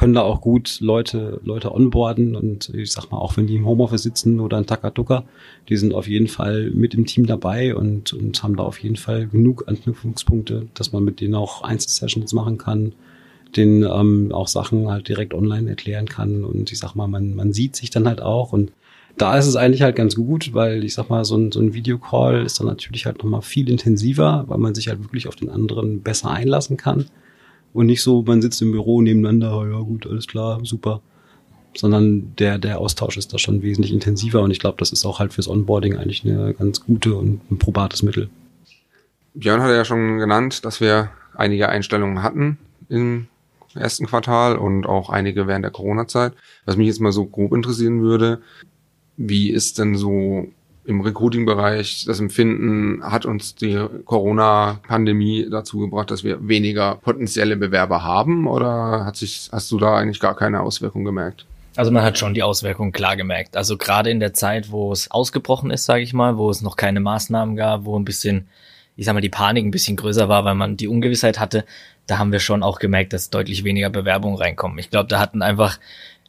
können 0.00 0.14
da 0.14 0.22
auch 0.22 0.40
gut 0.40 0.80
Leute, 0.80 1.42
Leute 1.44 1.74
onboarden 1.74 2.34
und 2.34 2.70
ich 2.70 2.90
sag 2.90 3.10
mal, 3.10 3.18
auch 3.18 3.36
wenn 3.36 3.46
die 3.46 3.56
im 3.56 3.66
Homeoffice 3.66 4.02
sitzen 4.02 4.40
oder 4.40 4.56
in 4.56 4.64
Takatuka, 4.64 5.24
die 5.68 5.76
sind 5.76 5.92
auf 5.92 6.08
jeden 6.08 6.26
Fall 6.26 6.70
mit 6.70 6.94
im 6.94 7.04
Team 7.04 7.26
dabei 7.26 7.76
und, 7.76 8.14
und 8.14 8.42
haben 8.42 8.56
da 8.56 8.62
auf 8.62 8.78
jeden 8.78 8.96
Fall 8.96 9.26
genug 9.26 9.68
Anknüpfungspunkte, 9.68 10.68
dass 10.72 10.92
man 10.92 11.04
mit 11.04 11.20
denen 11.20 11.34
auch 11.34 11.64
Einzelsessions 11.64 12.32
machen 12.32 12.56
kann, 12.56 12.94
den 13.56 13.82
ähm, 13.82 14.32
auch 14.32 14.48
Sachen 14.48 14.88
halt 14.88 15.06
direkt 15.06 15.34
online 15.34 15.68
erklären 15.68 16.08
kann 16.08 16.44
und 16.44 16.72
ich 16.72 16.78
sag 16.78 16.94
mal, 16.94 17.06
man, 17.06 17.34
man 17.36 17.52
sieht 17.52 17.76
sich 17.76 17.90
dann 17.90 18.08
halt 18.08 18.22
auch 18.22 18.54
und 18.54 18.72
da 19.18 19.36
ist 19.36 19.48
es 19.48 19.56
eigentlich 19.56 19.82
halt 19.82 19.96
ganz 19.96 20.14
gut, 20.14 20.54
weil 20.54 20.82
ich 20.82 20.94
sag 20.94 21.10
mal, 21.10 21.26
so 21.26 21.36
ein, 21.36 21.52
so 21.52 21.60
ein 21.60 21.74
Videocall 21.74 22.46
ist 22.46 22.58
dann 22.58 22.68
natürlich 22.68 23.04
halt 23.04 23.18
nochmal 23.18 23.42
viel 23.42 23.68
intensiver, 23.68 24.44
weil 24.46 24.56
man 24.56 24.74
sich 24.74 24.88
halt 24.88 25.02
wirklich 25.02 25.28
auf 25.28 25.36
den 25.36 25.50
anderen 25.50 26.00
besser 26.00 26.30
einlassen 26.30 26.78
kann. 26.78 27.04
Und 27.72 27.86
nicht 27.86 28.02
so, 28.02 28.22
man 28.22 28.42
sitzt 28.42 28.60
im 28.62 28.72
Büro 28.72 29.00
nebeneinander, 29.00 29.66
ja 29.70 29.78
gut, 29.80 30.06
alles 30.06 30.26
klar, 30.26 30.60
super. 30.64 31.00
Sondern 31.76 32.34
der, 32.36 32.58
der 32.58 32.80
Austausch 32.80 33.16
ist 33.16 33.32
da 33.32 33.38
schon 33.38 33.62
wesentlich 33.62 33.92
intensiver 33.92 34.42
und 34.42 34.50
ich 34.50 34.58
glaube, 34.58 34.78
das 34.78 34.90
ist 34.90 35.04
auch 35.04 35.20
halt 35.20 35.32
fürs 35.32 35.48
Onboarding 35.48 35.96
eigentlich 35.96 36.24
eine 36.24 36.52
ganz 36.54 36.84
gute 36.84 37.14
und 37.14 37.48
ein 37.50 37.58
probates 37.58 38.02
Mittel. 38.02 38.28
Björn 39.34 39.62
hat 39.62 39.70
ja 39.70 39.84
schon 39.84 40.18
genannt, 40.18 40.64
dass 40.64 40.80
wir 40.80 41.10
einige 41.34 41.68
Einstellungen 41.68 42.22
hatten 42.24 42.58
im 42.88 43.28
ersten 43.74 44.06
Quartal 44.06 44.56
und 44.56 44.86
auch 44.86 45.10
einige 45.10 45.46
während 45.46 45.64
der 45.64 45.70
Corona-Zeit. 45.70 46.32
Was 46.64 46.76
mich 46.76 46.88
jetzt 46.88 47.00
mal 47.00 47.12
so 47.12 47.26
grob 47.26 47.52
interessieren 47.52 48.02
würde, 48.02 48.40
wie 49.16 49.50
ist 49.50 49.78
denn 49.78 49.96
so 49.96 50.48
im 50.84 51.00
Recruiting-Bereich 51.00 52.04
das 52.06 52.20
Empfinden, 52.20 53.02
hat 53.02 53.26
uns 53.26 53.54
die 53.54 53.86
Corona-Pandemie 54.04 55.48
dazu 55.50 55.78
gebracht, 55.78 56.10
dass 56.10 56.24
wir 56.24 56.48
weniger 56.48 56.96
potenzielle 56.96 57.56
Bewerber 57.56 58.02
haben 58.02 58.46
oder 58.46 59.04
hat 59.04 59.16
sich, 59.16 59.48
hast 59.52 59.70
du 59.70 59.78
da 59.78 59.96
eigentlich 59.96 60.20
gar 60.20 60.34
keine 60.34 60.60
Auswirkung 60.60 61.04
gemerkt? 61.04 61.46
Also 61.76 61.90
man 61.90 62.02
hat 62.02 62.18
schon 62.18 62.34
die 62.34 62.42
Auswirkungen 62.42 62.92
klar 62.92 63.16
gemerkt. 63.16 63.56
Also 63.56 63.76
gerade 63.76 64.10
in 64.10 64.20
der 64.20 64.34
Zeit, 64.34 64.70
wo 64.70 64.92
es 64.92 65.10
ausgebrochen 65.10 65.70
ist, 65.70 65.84
sage 65.84 66.02
ich 66.02 66.12
mal, 66.12 66.36
wo 66.36 66.50
es 66.50 66.62
noch 66.62 66.76
keine 66.76 67.00
Maßnahmen 67.00 67.56
gab, 67.56 67.84
wo 67.84 67.98
ein 67.98 68.04
bisschen, 68.04 68.48
ich 68.96 69.06
sag 69.06 69.14
mal, 69.14 69.20
die 69.20 69.28
Panik 69.28 69.64
ein 69.64 69.70
bisschen 69.70 69.96
größer 69.96 70.28
war, 70.28 70.44
weil 70.44 70.56
man 70.56 70.76
die 70.76 70.88
Ungewissheit 70.88 71.38
hatte, 71.38 71.64
da 72.06 72.18
haben 72.18 72.32
wir 72.32 72.40
schon 72.40 72.64
auch 72.64 72.80
gemerkt, 72.80 73.12
dass 73.12 73.30
deutlich 73.30 73.62
weniger 73.62 73.88
Bewerbungen 73.88 74.36
reinkommen. 74.36 74.78
Ich 74.78 74.90
glaube, 74.90 75.08
da 75.08 75.20
hatten 75.20 75.42
einfach 75.42 75.78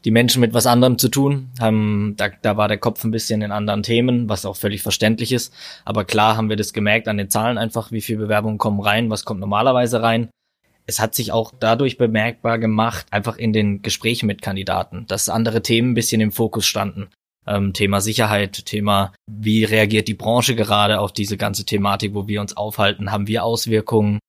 die 0.06 0.12
Menschen 0.12 0.42
mit 0.42 0.54
was 0.54 0.66
anderem 0.66 0.98
zu 0.98 1.10
tun. 1.10 1.50
Haben, 1.60 2.16
da, 2.18 2.30
da 2.42 2.58
war 2.58 2.68
der 2.68 2.78
Kopf 2.78 3.04
ein 3.04 3.12
bisschen 3.12 3.42
in 3.42 3.52
anderen 3.52 3.84
Themen, 3.84 4.30
was 4.30 4.46
auch 4.46 4.56
völlig 4.56 4.82
verständlich 4.82 5.32
ist. 5.32 5.54
Aber 5.86 6.06
klar 6.06 6.38
haben 6.38 6.50
wir 6.50 6.56
das 6.56 6.74
gemerkt 6.74 7.08
an 7.08 7.18
den 7.18 7.30
Zahlen 7.30 7.58
einfach, 7.58 7.92
wie 7.92 8.02
viele 8.02 8.20
Bewerbungen 8.20 8.58
kommen 8.58 8.80
rein, 8.80 9.10
was 9.10 9.26
kommt 9.26 9.40
normalerweise 9.40 10.02
rein. 10.02 10.30
Es 10.88 11.00
hat 11.00 11.16
sich 11.16 11.32
auch 11.32 11.54
dadurch 11.60 11.98
bemerkbar 11.98 12.58
gemacht, 12.58 13.06
einfach 13.12 13.38
in 13.38 13.54
den 13.54 13.82
Gesprächen 13.82 14.26
mit 14.26 14.42
Kandidaten, 14.42 15.06
dass 15.08 15.30
andere 15.30 15.62
Themen 15.62 15.92
ein 15.92 15.96
bisschen 15.96 16.22
im 16.22 16.32
Fokus 16.32 16.66
standen. 16.66 17.10
Ähm, 17.48 17.74
Thema 17.74 18.02
Sicherheit, 18.02 18.66
Thema, 18.66 19.14
wie 19.30 19.64
reagiert 19.64 20.08
die 20.08 20.14
Branche 20.14 20.56
gerade 20.56 21.00
auf 21.00 21.12
diese 21.12 21.38
ganze 21.38 21.66
Thematik, 21.66 22.14
wo 22.14 22.28
wir 22.28 22.42
uns 22.42 22.58
aufhalten? 22.58 23.12
Haben 23.12 23.28
wir 23.28 23.44
Auswirkungen? 23.44 24.20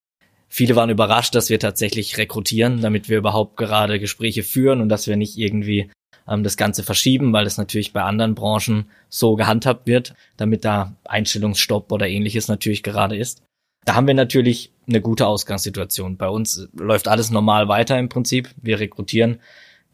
Viele 0.55 0.77
waren 0.77 0.91
überrascht, 0.91 1.35
dass 1.35 1.49
wir 1.49 1.59
tatsächlich 1.59 2.19
rekrutieren, 2.19 2.83
damit 2.83 3.09
wir 3.09 3.17
überhaupt 3.17 3.57
gerade 3.57 3.99
Gespräche 3.99 4.43
führen 4.43 4.83
und 4.83 4.91
dass 4.91 5.07
wir 5.07 5.17
nicht 5.17 5.39
irgendwie 5.39 5.91
ähm, 6.29 6.43
das 6.43 6.59
Ganze 6.59 6.83
verschieben, 6.83 7.33
weil 7.33 7.47
es 7.47 7.57
natürlich 7.57 7.95
bei 7.95 8.03
anderen 8.03 8.35
Branchen 8.35 8.91
so 9.09 9.35
gehandhabt 9.35 9.87
wird, 9.87 10.15
damit 10.37 10.67
da 10.67 10.95
Einstellungsstopp 11.05 11.91
oder 11.91 12.07
ähnliches 12.07 12.49
natürlich 12.49 12.83
gerade 12.83 13.17
ist. 13.17 13.43
Da 13.87 13.95
haben 13.95 14.07
wir 14.07 14.13
natürlich 14.13 14.75
eine 14.87 15.01
gute 15.01 15.27
Ausgangssituation. 15.27 16.19
Bei 16.19 16.29
uns 16.29 16.69
läuft 16.77 17.09
alles 17.09 17.31
normal 17.31 17.69
weiter 17.69 17.99
im 17.99 18.11
Prinzip. 18.11 18.51
Wir 18.61 18.79
rekrutieren 18.79 19.41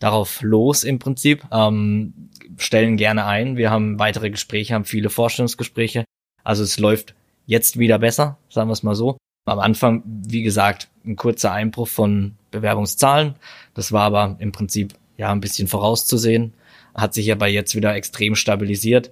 darauf 0.01 0.43
los 0.43 0.83
im 0.83 0.99
Prinzip, 0.99 1.45
ähm, 1.53 2.31
stellen 2.57 2.97
gerne 2.97 3.27
ein. 3.27 3.57
Wir 3.57 3.71
haben 3.71 4.01
weitere 4.01 4.29
Gespräche, 4.29 4.75
haben 4.75 4.85
viele 4.85 5.09
Vorstellungsgespräche. 5.09 6.03
Also 6.43 6.65
es 6.65 6.81
läuft 6.81 7.15
jetzt 7.47 7.79
wieder 7.79 8.01
besser, 8.01 8.39
sagen 8.49 8.69
wir 8.69 8.73
es 8.73 8.83
mal 8.83 8.97
so. 8.97 9.19
Am 9.49 9.59
Anfang, 9.59 10.03
wie 10.05 10.43
gesagt, 10.43 10.89
ein 11.05 11.17
kurzer 11.17 11.53
Einbruch 11.53 11.89
von 11.89 12.35
Bewerbungszahlen. 12.51 13.35
Das 13.75 13.93
war 13.93 14.03
aber 14.03 14.37
im 14.39 14.53
Prinzip 14.53 14.95
ja 15.17 15.31
ein 15.31 15.41
bisschen 15.41 15.69
vorauszusehen. 15.69 16.55
Hat 16.95 17.15
sich 17.15 17.31
aber 17.31 17.47
jetzt 17.47 17.75
wieder 17.75 17.95
extrem 17.95 18.35
stabilisiert. 18.35 19.11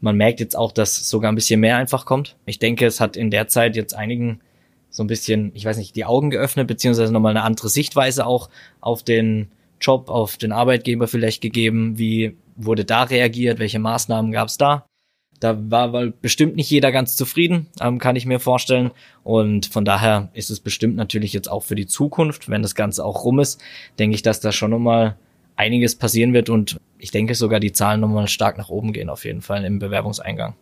Man 0.00 0.16
merkt 0.16 0.40
jetzt 0.40 0.56
auch, 0.56 0.72
dass 0.72 1.08
sogar 1.08 1.30
ein 1.30 1.34
bisschen 1.34 1.60
mehr 1.60 1.76
einfach 1.76 2.06
kommt. 2.06 2.36
Ich 2.46 2.58
denke, 2.58 2.86
es 2.86 3.00
hat 3.00 3.16
in 3.16 3.30
der 3.30 3.48
Zeit 3.48 3.76
jetzt 3.76 3.94
einigen 3.94 4.40
so 4.88 5.04
ein 5.04 5.06
bisschen, 5.06 5.52
ich 5.54 5.64
weiß 5.64 5.76
nicht, 5.76 5.94
die 5.94 6.04
Augen 6.04 6.30
geöffnet, 6.30 6.66
beziehungsweise 6.66 7.12
nochmal 7.12 7.30
eine 7.30 7.44
andere 7.44 7.68
Sichtweise 7.68 8.26
auch 8.26 8.50
auf 8.80 9.02
den 9.02 9.50
Job, 9.80 10.08
auf 10.10 10.36
den 10.36 10.52
Arbeitgeber 10.52 11.06
vielleicht 11.06 11.40
gegeben. 11.40 11.98
Wie 11.98 12.36
wurde 12.56 12.84
da 12.84 13.04
reagiert? 13.04 13.58
Welche 13.58 13.78
Maßnahmen 13.78 14.32
gab 14.32 14.48
es 14.48 14.58
da? 14.58 14.86
Da 15.40 15.70
war 15.70 15.92
weil 15.94 16.10
bestimmt 16.10 16.56
nicht 16.56 16.70
jeder 16.70 16.92
ganz 16.92 17.16
zufrieden, 17.16 17.66
ähm, 17.80 17.98
kann 17.98 18.14
ich 18.14 18.26
mir 18.26 18.40
vorstellen. 18.40 18.90
Und 19.24 19.66
von 19.66 19.84
daher 19.86 20.28
ist 20.34 20.50
es 20.50 20.60
bestimmt 20.60 20.96
natürlich 20.96 21.32
jetzt 21.32 21.50
auch 21.50 21.64
für 21.64 21.74
die 21.74 21.86
Zukunft, 21.86 22.50
wenn 22.50 22.62
das 22.62 22.74
Ganze 22.74 23.04
auch 23.04 23.24
rum 23.24 23.40
ist, 23.40 23.60
denke 23.98 24.14
ich, 24.14 24.22
dass 24.22 24.40
da 24.40 24.52
schon 24.52 24.70
nochmal 24.70 25.16
einiges 25.56 25.94
passieren 25.94 26.32
wird 26.32 26.48
und 26.48 26.76
ich 26.98 27.10
denke 27.10 27.34
sogar 27.34 27.60
die 27.60 27.72
Zahlen 27.72 28.00
nochmal 28.00 28.28
stark 28.28 28.58
nach 28.58 28.68
oben 28.68 28.92
gehen 28.92 29.10
auf 29.10 29.24
jeden 29.24 29.42
Fall 29.42 29.64
im 29.64 29.78
Bewerbungseingang. 29.78 30.54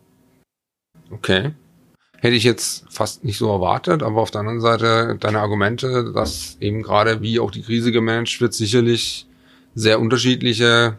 Okay. 1.11 1.51
Hätte 2.17 2.35
ich 2.35 2.43
jetzt 2.43 2.85
fast 2.89 3.23
nicht 3.23 3.37
so 3.37 3.49
erwartet, 3.49 4.03
aber 4.03 4.21
auf 4.21 4.31
der 4.31 4.41
anderen 4.41 4.59
Seite 4.59 5.17
deine 5.19 5.39
Argumente, 5.39 6.11
dass 6.13 6.57
eben 6.59 6.83
gerade 6.83 7.21
wie 7.21 7.39
auch 7.39 7.51
die 7.51 7.61
Krise 7.61 7.93
gemanagt 7.93 8.41
wird, 8.41 8.53
sicherlich 8.53 9.25
sehr 9.73 10.01
unterschiedliche 10.01 10.97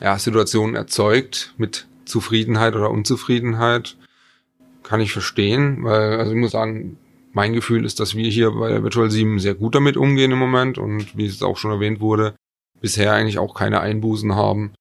ja, 0.00 0.18
Situationen 0.18 0.74
erzeugt 0.74 1.54
mit 1.58 1.86
Zufriedenheit 2.06 2.74
oder 2.74 2.90
Unzufriedenheit 2.90 3.96
kann 4.82 5.00
ich 5.00 5.12
verstehen, 5.12 5.84
weil, 5.84 6.18
also 6.18 6.32
ich 6.32 6.38
muss 6.38 6.52
sagen, 6.52 6.96
mein 7.32 7.52
Gefühl 7.52 7.84
ist, 7.84 8.00
dass 8.00 8.14
wir 8.14 8.30
hier 8.30 8.52
bei 8.52 8.70
der 8.70 8.82
Virtual 8.82 9.10
7 9.10 9.40
sehr 9.40 9.54
gut 9.54 9.74
damit 9.74 9.98
umgehen 9.98 10.32
im 10.32 10.38
Moment 10.38 10.78
und 10.78 11.16
wie 11.18 11.26
es 11.26 11.42
auch 11.42 11.58
schon 11.58 11.70
erwähnt 11.70 12.00
wurde, 12.00 12.34
bisher 12.80 13.12
eigentlich 13.12 13.38
auch 13.38 13.54
keine 13.54 13.80
Einbußen 13.80 14.34
haben. 14.34 14.72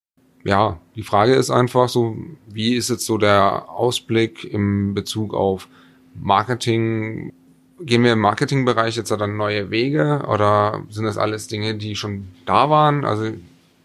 Ja, 0.45 0.79
die 0.95 1.03
Frage 1.03 1.33
ist 1.33 1.49
einfach 1.49 1.89
so, 1.89 2.15
wie 2.47 2.75
ist 2.75 2.89
jetzt 2.89 3.05
so 3.05 3.17
der 3.17 3.69
Ausblick 3.69 4.43
im 4.45 4.93
Bezug 4.93 5.33
auf 5.33 5.67
Marketing? 6.13 7.33
Gehen 7.81 8.03
wir 8.03 8.13
im 8.13 8.19
Marketingbereich 8.19 8.95
jetzt 8.95 9.11
dann 9.11 9.35
neue 9.35 9.69
Wege 9.69 10.23
oder 10.29 10.83
sind 10.89 11.03
das 11.03 11.17
alles 11.17 11.47
Dinge, 11.47 11.75
die 11.75 11.95
schon 11.95 12.27
da 12.45 12.69
waren? 12.69 13.03
Also 13.03 13.31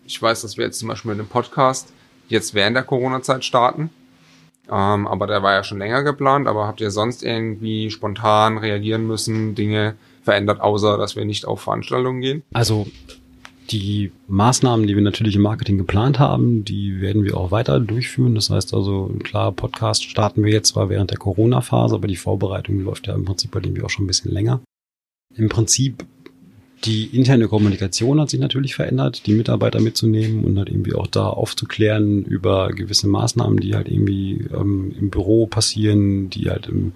ich 0.04 0.20
weiß, 0.20 0.42
dass 0.42 0.58
wir 0.58 0.66
jetzt 0.66 0.78
zum 0.78 0.88
Beispiel 0.88 1.10
mit 1.10 1.18
dem 1.18 1.28
Podcast 1.28 1.92
jetzt 2.30 2.54
während 2.54 2.76
der 2.76 2.84
Corona-Zeit 2.84 3.44
starten. 3.44 3.90
Ähm, 4.70 5.06
aber 5.06 5.26
der 5.26 5.42
war 5.42 5.52
ja 5.52 5.64
schon 5.64 5.78
länger 5.78 6.02
geplant. 6.02 6.46
Aber 6.46 6.66
habt 6.66 6.80
ihr 6.80 6.90
sonst 6.90 7.22
irgendwie 7.22 7.90
spontan 7.90 8.58
reagieren 8.58 9.06
müssen, 9.06 9.54
Dinge 9.54 9.94
verändert, 10.22 10.60
außer 10.60 10.96
dass 10.96 11.16
wir 11.16 11.24
nicht 11.24 11.44
auf 11.44 11.60
Veranstaltungen 11.62 12.20
gehen? 12.20 12.42
Also 12.52 12.86
die 13.70 14.10
Maßnahmen, 14.26 14.86
die 14.86 14.96
wir 14.96 15.02
natürlich 15.02 15.36
im 15.36 15.42
Marketing 15.42 15.78
geplant 15.78 16.18
haben, 16.18 16.64
die 16.64 17.00
werden 17.00 17.24
wir 17.24 17.36
auch 17.36 17.50
weiter 17.50 17.78
durchführen. 17.78 18.34
Das 18.34 18.50
heißt 18.50 18.74
also, 18.74 19.10
klar, 19.22 19.52
Podcast 19.52 20.04
starten 20.04 20.44
wir 20.44 20.52
jetzt 20.52 20.70
zwar 20.70 20.88
während 20.88 21.10
der 21.10 21.18
Corona-Phase, 21.18 21.94
aber 21.94 22.08
die 22.08 22.16
Vorbereitung 22.16 22.80
läuft 22.80 23.06
ja 23.06 23.14
im 23.14 23.24
Prinzip 23.24 23.50
bei 23.52 23.60
dem 23.60 23.76
wir 23.76 23.84
auch 23.84 23.90
schon 23.90 24.04
ein 24.04 24.08
bisschen 24.08 24.32
länger. 24.32 24.60
Im 25.34 25.48
Prinzip 25.48 26.04
die 26.84 27.16
interne 27.16 27.48
Kommunikation 27.48 28.20
hat 28.20 28.30
sich 28.30 28.40
natürlich 28.40 28.74
verändert, 28.74 29.26
die 29.26 29.34
Mitarbeiter 29.34 29.80
mitzunehmen 29.80 30.44
und 30.44 30.58
halt 30.58 30.70
irgendwie 30.70 30.94
auch 30.94 31.06
da 31.06 31.26
aufzuklären 31.26 32.24
über 32.24 32.70
gewisse 32.70 33.08
Maßnahmen, 33.08 33.60
die 33.60 33.74
halt 33.74 33.88
irgendwie 33.88 34.48
ähm, 34.54 34.94
im 34.98 35.10
Büro 35.10 35.46
passieren, 35.46 36.30
die 36.30 36.48
halt 36.48 36.68
im, 36.68 36.92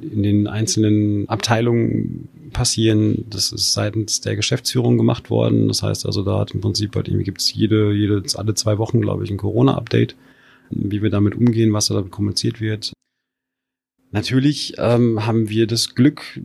in 0.00 0.22
den 0.22 0.46
einzelnen 0.46 1.28
Abteilungen 1.28 2.28
passieren. 2.52 3.24
Das 3.28 3.50
ist 3.50 3.72
seitens 3.72 4.20
der 4.20 4.36
Geschäftsführung 4.36 4.96
gemacht 4.96 5.30
worden. 5.30 5.68
Das 5.68 5.82
heißt 5.82 6.06
also, 6.06 6.22
da 6.22 6.38
hat 6.38 6.52
im 6.52 6.60
Prinzip 6.60 6.94
halt 6.94 7.08
irgendwie 7.08 7.24
gibt's 7.24 7.52
jede, 7.52 7.92
jede, 7.92 8.22
alle 8.34 8.54
zwei 8.54 8.78
Wochen, 8.78 9.00
glaube 9.00 9.24
ich, 9.24 9.30
ein 9.30 9.36
Corona-Update, 9.36 10.14
wie 10.70 11.02
wir 11.02 11.10
damit 11.10 11.34
umgehen, 11.34 11.72
was 11.72 11.86
da 11.86 12.02
kommuniziert 12.02 12.60
wird. 12.60 12.92
Natürlich 14.10 14.74
ähm, 14.78 15.26
haben 15.26 15.50
wir 15.50 15.66
das 15.66 15.94
Glück, 15.94 16.40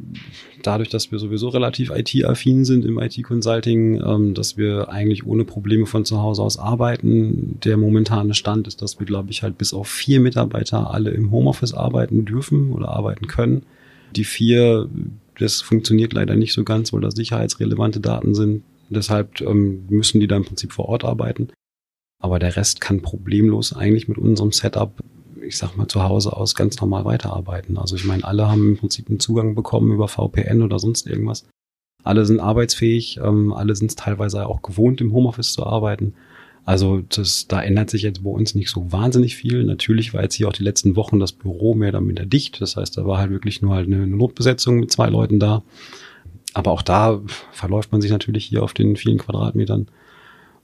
dadurch, 0.61 0.89
dass 0.89 1.11
wir 1.11 1.19
sowieso 1.19 1.47
relativ 1.47 1.91
IT-affin 1.91 2.65
sind 2.65 2.83
im 2.83 2.99
IT-Consulting, 2.99 4.01
ähm, 4.05 4.33
dass 4.33 4.57
wir 4.57 4.89
eigentlich 4.89 5.25
ohne 5.25 5.45
Probleme 5.45 5.85
von 5.85 6.03
zu 6.03 6.21
Hause 6.21 6.41
aus 6.41 6.59
arbeiten. 6.59 7.59
Der 7.63 7.77
momentane 7.77 8.33
Stand 8.33 8.67
ist, 8.67 8.81
dass 8.81 8.99
wir, 8.99 9.05
glaube 9.05 9.31
ich, 9.31 9.43
halt 9.43 9.57
bis 9.57 9.73
auf 9.73 9.87
vier 9.87 10.19
Mitarbeiter 10.19 10.91
alle 10.91 11.11
im 11.11 11.31
Homeoffice 11.31 11.73
arbeiten 11.73 12.25
dürfen 12.25 12.73
oder 12.73 12.89
arbeiten 12.89 13.27
können. 13.27 13.63
Die 14.13 14.25
vier 14.25 14.89
Das 15.39 15.61
funktioniert 15.61 16.11
leider 16.11 16.35
nicht 16.35 16.53
so 16.53 16.65
ganz, 16.65 16.91
weil 16.91 17.01
das 17.01 17.15
sicherheitsrelevante 17.15 18.01
Daten 18.01 18.35
sind. 18.35 18.63
Deshalb 18.89 19.39
ähm, 19.39 19.85
müssen 19.89 20.19
die 20.19 20.27
da 20.27 20.35
im 20.35 20.45
Prinzip 20.45 20.73
vor 20.73 20.89
Ort 20.89 21.05
arbeiten. 21.05 21.47
Aber 22.19 22.39
der 22.39 22.55
Rest 22.57 22.81
kann 22.81 23.01
problemlos 23.01 23.73
eigentlich 23.73 24.07
mit 24.07 24.17
unserem 24.17 24.51
Setup, 24.51 25.01
ich 25.45 25.57
sag 25.57 25.75
mal, 25.75 25.87
zu 25.87 26.03
Hause 26.03 26.35
aus 26.35 26.55
ganz 26.55 26.79
normal 26.79 27.05
weiterarbeiten. 27.05 27.77
Also 27.77 27.95
ich 27.95 28.05
meine, 28.05 28.23
alle 28.23 28.49
haben 28.49 28.69
im 28.69 28.77
Prinzip 28.77 29.09
einen 29.09 29.19
Zugang 29.19 29.55
bekommen 29.55 29.91
über 29.91 30.07
VPN 30.07 30.61
oder 30.61 30.79
sonst 30.79 31.07
irgendwas. 31.07 31.45
Alle 32.03 32.25
sind 32.25 32.39
arbeitsfähig, 32.39 33.19
ähm, 33.23 33.53
alle 33.53 33.75
sind 33.75 33.91
es 33.91 33.95
teilweise 33.95 34.45
auch 34.47 34.61
gewohnt, 34.61 35.01
im 35.01 35.13
Homeoffice 35.13 35.53
zu 35.53 35.65
arbeiten. 35.65 36.13
Also 36.65 37.01
das, 37.01 37.47
da 37.47 37.61
ändert 37.61 37.89
sich 37.89 38.03
jetzt 38.03 38.23
bei 38.23 38.29
uns 38.29 38.55
nicht 38.55 38.69
so 38.69 38.91
wahnsinnig 38.91 39.35
viel. 39.35 39.63
Natürlich 39.63 40.13
war 40.13 40.21
jetzt 40.23 40.35
hier 40.35 40.47
auch 40.47 40.53
die 40.53 40.63
letzten 40.63 40.95
Wochen 40.95 41.19
das 41.19 41.33
Büro 41.33 41.73
mehr 41.75 41.89
oder 41.89 42.01
minder 42.01 42.25
dicht. 42.25 42.61
Das 42.61 42.77
heißt, 42.77 42.97
da 42.97 43.05
war 43.05 43.17
halt 43.17 43.31
wirklich 43.31 43.61
nur 43.61 43.75
halt 43.75 43.87
eine, 43.87 44.07
Notbesetzung 44.07 44.79
mit 44.79 44.91
zwei 44.91 45.07
Leuten 45.07 45.39
da. 45.39 45.63
Aber 46.53 46.71
auch 46.71 46.81
da 46.81 47.21
verläuft 47.51 47.91
man 47.91 48.01
sich 48.01 48.11
natürlich 48.11 48.45
hier 48.45 48.63
auf 48.63 48.73
den 48.73 48.95
vielen 48.95 49.17
Quadratmetern. 49.17 49.87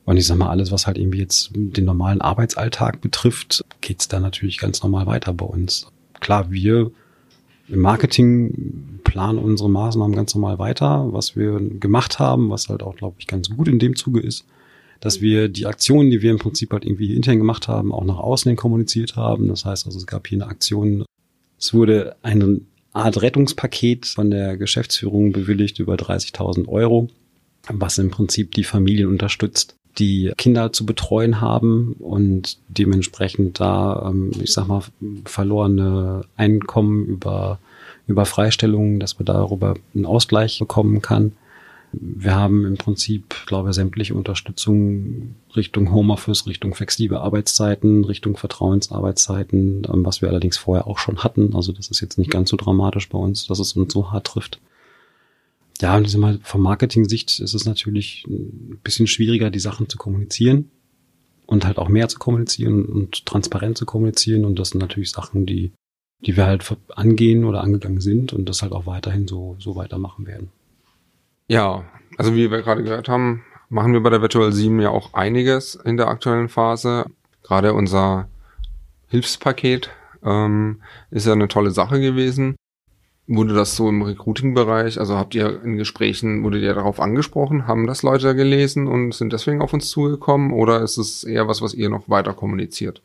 Und 0.09 0.17
ich 0.17 0.25
sag 0.25 0.39
mal, 0.39 0.49
alles, 0.49 0.71
was 0.71 0.87
halt 0.87 0.97
irgendwie 0.97 1.19
jetzt 1.19 1.51
den 1.53 1.85
normalen 1.85 2.19
Arbeitsalltag 2.19 2.99
betrifft, 2.99 3.63
geht's 3.79 4.07
da 4.07 4.19
natürlich 4.19 4.57
ganz 4.57 4.81
normal 4.81 5.05
weiter 5.05 5.33
bei 5.33 5.45
uns. 5.45 5.85
Klar, 6.19 6.49
wir 6.49 6.89
im 7.67 7.79
Marketing 7.79 9.01
planen 9.03 9.37
unsere 9.37 9.69
Maßnahmen 9.69 10.15
ganz 10.15 10.33
normal 10.33 10.57
weiter, 10.57 11.13
was 11.13 11.35
wir 11.35 11.59
gemacht 11.59 12.17
haben, 12.17 12.49
was 12.49 12.69
halt 12.69 12.81
auch, 12.81 12.95
glaube 12.95 13.17
ich, 13.19 13.27
ganz 13.27 13.51
gut 13.51 13.67
in 13.67 13.77
dem 13.77 13.95
Zuge 13.95 14.19
ist 14.19 14.45
dass 14.99 15.21
wir 15.21 15.47
die 15.47 15.65
Aktionen, 15.65 16.09
die 16.09 16.21
wir 16.21 16.31
im 16.31 16.39
Prinzip 16.39 16.73
halt 16.73 16.83
irgendwie 16.83 17.15
intern 17.15 17.37
gemacht 17.37 17.69
haben, 17.69 17.93
auch 17.93 18.03
nach 18.03 18.17
außen 18.17 18.49
hin 18.49 18.57
kommuniziert 18.57 19.15
haben. 19.15 19.47
Das 19.47 19.63
heißt 19.63 19.85
also, 19.85 19.97
es 19.97 20.05
gab 20.05 20.27
hier 20.27 20.39
eine 20.39 20.51
Aktion, 20.51 21.05
es 21.57 21.73
wurde 21.73 22.17
eine 22.21 22.59
Art 22.91 23.21
Rettungspaket 23.21 24.07
von 24.07 24.29
der 24.29 24.57
Geschäftsführung 24.57 25.31
bewilligt 25.31 25.79
über 25.79 25.95
30.000 25.95 26.67
Euro, 26.67 27.07
was 27.69 27.97
im 27.97 28.11
Prinzip 28.11 28.53
die 28.55 28.65
Familien 28.65 29.07
unterstützt, 29.07 29.78
die 29.97 30.31
Kinder 30.37 30.71
zu 30.71 30.85
betreuen 30.85 31.41
haben 31.41 31.95
und 31.99 32.57
dementsprechend 32.67 33.59
da, 33.59 34.09
ähm, 34.09 34.31
ich 34.41 34.53
sag 34.53 34.67
mal, 34.67 34.83
verlorene 35.25 36.21
Einkommen 36.37 37.05
über, 37.05 37.59
über 38.07 38.25
Freistellungen, 38.25 38.99
dass 38.99 39.17
man 39.19 39.25
darüber 39.25 39.75
einen 39.93 40.05
Ausgleich 40.05 40.59
bekommen 40.59 41.01
kann. 41.01 41.33
Wir 41.91 42.35
haben 42.35 42.65
im 42.65 42.77
Prinzip, 42.77 43.35
glaube 43.47 43.69
ich, 43.69 43.75
sämtliche 43.75 44.13
Unterstützung 44.13 45.35
Richtung 45.55 45.91
Homeoffice, 45.91 46.45
Richtung 46.45 46.75
flexible 46.75 47.17
Arbeitszeiten, 47.17 48.05
Richtung 48.05 48.37
Vertrauensarbeitszeiten, 48.37 49.87
ähm, 49.91 50.05
was 50.05 50.21
wir 50.21 50.29
allerdings 50.29 50.57
vorher 50.57 50.87
auch 50.87 50.99
schon 50.99 51.23
hatten. 51.23 51.55
Also 51.55 51.71
das 51.71 51.89
ist 51.89 51.99
jetzt 51.99 52.17
nicht 52.17 52.31
ganz 52.31 52.51
so 52.51 52.57
dramatisch 52.57 53.09
bei 53.09 53.17
uns, 53.17 53.47
dass 53.47 53.59
es 53.59 53.73
uns 53.73 53.91
so 53.91 54.11
hart 54.11 54.27
trifft. 54.27 54.59
Ja, 55.81 55.95
und 55.95 56.17
mal, 56.17 56.39
vom 56.43 56.61
Marketing-Sicht 56.61 57.39
ist 57.39 57.53
es 57.53 57.65
natürlich 57.65 58.25
ein 58.27 58.79
bisschen 58.83 59.07
schwieriger, 59.07 59.49
die 59.49 59.59
Sachen 59.59 59.87
zu 59.87 59.97
kommunizieren 59.97 60.71
und 61.45 61.65
halt 61.65 61.77
auch 61.77 61.87
mehr 61.87 62.09
zu 62.09 62.19
kommunizieren 62.19 62.85
und 62.85 63.25
transparent 63.25 63.77
zu 63.77 63.85
kommunizieren. 63.85 64.45
Und 64.45 64.59
das 64.59 64.69
sind 64.69 64.81
natürlich 64.81 65.11
Sachen, 65.11 65.45
die, 65.45 65.71
die 66.25 66.35
wir 66.35 66.45
halt 66.45 66.75
angehen 66.95 67.45
oder 67.45 67.61
angegangen 67.61 68.01
sind 68.01 68.33
und 68.33 68.49
das 68.49 68.61
halt 68.61 68.73
auch 68.73 68.85
weiterhin 68.85 69.27
so, 69.27 69.55
so 69.59 69.75
weitermachen 69.75 70.27
werden. 70.27 70.49
Ja, 71.47 71.85
also 72.17 72.35
wie 72.35 72.51
wir 72.51 72.61
gerade 72.61 72.83
gehört 72.83 73.07
haben, 73.07 73.43
machen 73.69 73.93
wir 73.93 74.03
bei 74.03 74.09
der 74.09 74.21
Virtual 74.21 74.51
7 74.51 74.79
ja 74.81 74.89
auch 74.89 75.13
einiges 75.13 75.75
in 75.75 75.95
der 75.95 76.07
aktuellen 76.07 76.49
Phase. 76.49 77.05
Gerade 77.41 77.73
unser 77.73 78.27
Hilfspaket 79.07 79.89
ähm, 80.23 80.81
ist 81.09 81.25
ja 81.25 81.33
eine 81.33 81.47
tolle 81.47 81.71
Sache 81.71 82.01
gewesen. 82.01 82.55
Wurde 83.31 83.53
das 83.53 83.75
so 83.75 83.87
im 83.87 84.01
Recruiting-Bereich, 84.01 84.99
also 84.99 85.15
habt 85.15 85.35
ihr 85.35 85.61
in 85.63 85.77
Gesprächen, 85.77 86.43
wurde 86.43 86.57
ihr 86.57 86.73
darauf 86.73 86.99
angesprochen, 86.99 87.67
haben 87.67 87.85
das 87.85 88.01
Leute 88.01 88.33
gelesen 88.33 88.87
und 88.87 89.13
sind 89.13 89.31
deswegen 89.33 89.61
auf 89.61 89.71
uns 89.71 89.89
zugekommen 89.89 90.51
oder 90.51 90.81
ist 90.81 90.97
es 90.97 91.23
eher 91.23 91.47
was, 91.47 91.61
was 91.61 91.75
ihr 91.75 91.89
noch 91.89 92.09
weiter 92.09 92.33
kommuniziert? 92.33 93.03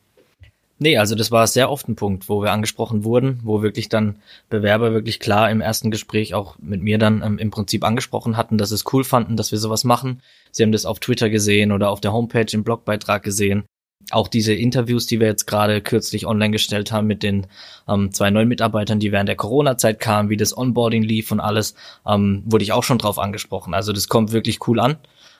Nee, 0.78 0.96
also 0.96 1.14
das 1.14 1.30
war 1.30 1.46
sehr 1.46 1.70
oft 1.70 1.90
ein 1.90 1.94
Punkt, 1.94 2.30
wo 2.30 2.42
wir 2.42 2.52
angesprochen 2.52 3.04
wurden, 3.04 3.40
wo 3.44 3.60
wirklich 3.60 3.90
dann 3.90 4.16
Bewerber 4.48 4.94
wirklich 4.94 5.20
klar 5.20 5.50
im 5.50 5.60
ersten 5.60 5.90
Gespräch 5.90 6.32
auch 6.32 6.56
mit 6.58 6.82
mir 6.82 6.96
dann 6.96 7.22
ähm, 7.22 7.36
im 7.36 7.50
Prinzip 7.50 7.84
angesprochen 7.84 8.38
hatten, 8.38 8.56
dass 8.56 8.70
es 8.70 8.90
cool 8.94 9.04
fanden, 9.04 9.36
dass 9.36 9.52
wir 9.52 9.58
sowas 9.58 9.84
machen. 9.84 10.22
Sie 10.52 10.62
haben 10.62 10.72
das 10.72 10.86
auf 10.86 11.00
Twitter 11.00 11.28
gesehen 11.28 11.70
oder 11.70 11.90
auf 11.90 12.00
der 12.00 12.14
Homepage 12.14 12.46
im 12.50 12.64
Blogbeitrag 12.64 13.22
gesehen. 13.22 13.64
Auch 14.10 14.28
diese 14.28 14.52
Interviews, 14.52 15.06
die 15.06 15.20
wir 15.20 15.26
jetzt 15.26 15.46
gerade 15.46 15.80
kürzlich 15.80 16.26
online 16.26 16.52
gestellt 16.52 16.92
haben 16.92 17.06
mit 17.06 17.22
den 17.22 17.46
ähm, 17.88 18.12
zwei 18.12 18.30
neuen 18.30 18.48
Mitarbeitern, 18.48 19.00
die 19.00 19.12
während 19.12 19.28
der 19.28 19.36
Corona-Zeit 19.36 20.00
kamen, 20.00 20.28
wie 20.28 20.36
das 20.36 20.56
Onboarding 20.56 21.02
lief 21.02 21.32
und 21.32 21.40
alles, 21.40 21.74
ähm, 22.06 22.42
wurde 22.46 22.64
ich 22.64 22.72
auch 22.72 22.84
schon 22.84 22.98
drauf 22.98 23.18
angesprochen. 23.18 23.74
Also 23.74 23.92
das 23.92 24.08
kommt 24.08 24.32
wirklich 24.32 24.66
cool 24.68 24.80
an. 24.80 24.96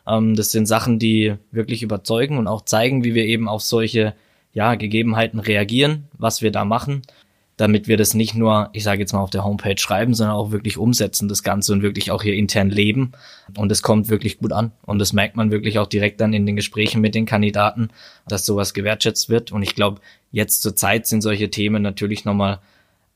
Ähm, 0.06 0.34
das 0.34 0.50
sind 0.50 0.66
Sachen, 0.66 0.98
die 0.98 1.34
wirklich 1.50 1.82
überzeugen 1.82 2.38
und 2.38 2.46
auch 2.46 2.62
zeigen, 2.62 3.04
wie 3.04 3.14
wir 3.14 3.24
eben 3.24 3.48
auf 3.48 3.62
solche 3.62 4.14
ja, 4.52 4.76
Gegebenheiten 4.76 5.40
reagieren, 5.40 6.04
was 6.16 6.40
wir 6.40 6.52
da 6.52 6.64
machen, 6.64 7.02
damit 7.56 7.86
wir 7.86 7.96
das 7.96 8.14
nicht 8.14 8.34
nur, 8.34 8.70
ich 8.72 8.82
sage 8.82 9.00
jetzt 9.00 9.12
mal 9.12 9.20
auf 9.20 9.30
der 9.30 9.44
Homepage 9.44 9.78
schreiben, 9.78 10.14
sondern 10.14 10.36
auch 10.36 10.50
wirklich 10.50 10.76
umsetzen 10.76 11.28
das 11.28 11.42
Ganze 11.42 11.72
und 11.72 11.82
wirklich 11.82 12.10
auch 12.10 12.22
hier 12.22 12.34
intern 12.34 12.70
leben. 12.70 13.12
Und 13.56 13.70
es 13.70 13.82
kommt 13.82 14.08
wirklich 14.08 14.38
gut 14.38 14.52
an. 14.52 14.72
Und 14.82 14.98
das 14.98 15.12
merkt 15.12 15.36
man 15.36 15.50
wirklich 15.50 15.78
auch 15.78 15.86
direkt 15.86 16.20
dann 16.20 16.32
in 16.32 16.46
den 16.46 16.56
Gesprächen 16.56 17.00
mit 17.00 17.14
den 17.14 17.26
Kandidaten, 17.26 17.88
dass 18.26 18.44
sowas 18.44 18.74
gewertschätzt 18.74 19.28
wird. 19.28 19.52
Und 19.52 19.62
ich 19.62 19.74
glaube, 19.74 20.00
jetzt 20.32 20.62
zur 20.62 20.74
Zeit 20.74 21.06
sind 21.06 21.22
solche 21.22 21.50
Themen 21.50 21.82
natürlich 21.82 22.24
nochmal 22.24 22.58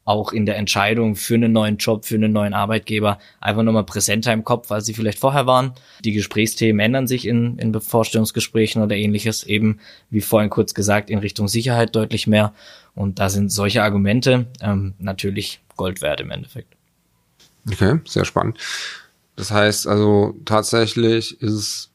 auch 0.09 0.33
in 0.33 0.47
der 0.47 0.57
Entscheidung 0.57 1.17
für 1.17 1.35
einen 1.35 1.53
neuen 1.53 1.77
Job, 1.77 2.07
für 2.07 2.15
einen 2.15 2.33
neuen 2.33 2.55
Arbeitgeber 2.55 3.19
einfach 3.41 3.63
nochmal 3.63 3.85
präsenter 3.85 4.33
im 4.33 4.43
Kopf, 4.43 4.73
als 4.73 4.87
sie 4.87 4.95
vielleicht 4.95 5.19
vorher 5.19 5.47
waren. 5.47 5.75
Die 6.03 6.13
Gesprächsthemen 6.13 6.81
ändern 6.81 7.07
sich 7.07 7.27
in, 7.27 7.59
in 7.59 7.79
Vorstellungsgesprächen 7.79 8.83
oder 8.83 8.97
ähnliches, 8.97 9.45
eben 9.45 9.81
wie 10.09 10.23
vorhin 10.23 10.49
kurz 10.49 10.73
gesagt, 10.73 11.11
in 11.11 11.19
Richtung 11.19 11.47
Sicherheit 11.47 11.95
deutlich 11.95 12.27
mehr. 12.27 12.55
Und 12.95 13.19
da 13.19 13.29
sind 13.29 13.53
solche 13.53 13.83
Argumente 13.83 14.47
ähm, 14.63 14.95
natürlich 14.99 15.61
Gold 15.77 16.01
wert 16.01 16.23
im 16.23 16.31
Endeffekt. 16.31 16.75
Okay, 17.71 18.01
sehr 18.07 18.25
spannend. 18.25 18.57
Das 19.37 19.51
heißt 19.51 19.87
also 19.87 20.35
tatsächlich 20.47 21.39
ist 21.43 21.53
es 21.53 21.91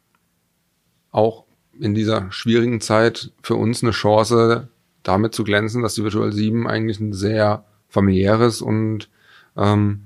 auch 1.11 1.45
in 1.79 1.95
dieser 1.95 2.31
schwierigen 2.31 2.79
Zeit 2.79 3.31
für 3.41 3.55
uns 3.55 3.81
eine 3.81 3.91
Chance, 3.91 4.69
damit 5.01 5.33
zu 5.33 5.43
glänzen, 5.43 5.81
dass 5.81 5.95
die 5.95 6.03
Virtual 6.03 6.31
7 6.31 6.67
eigentlich 6.67 6.99
ein 6.99 7.13
sehr 7.13 7.65
familiäres 7.93 8.61
und 8.61 9.09
ähm, 9.55 10.01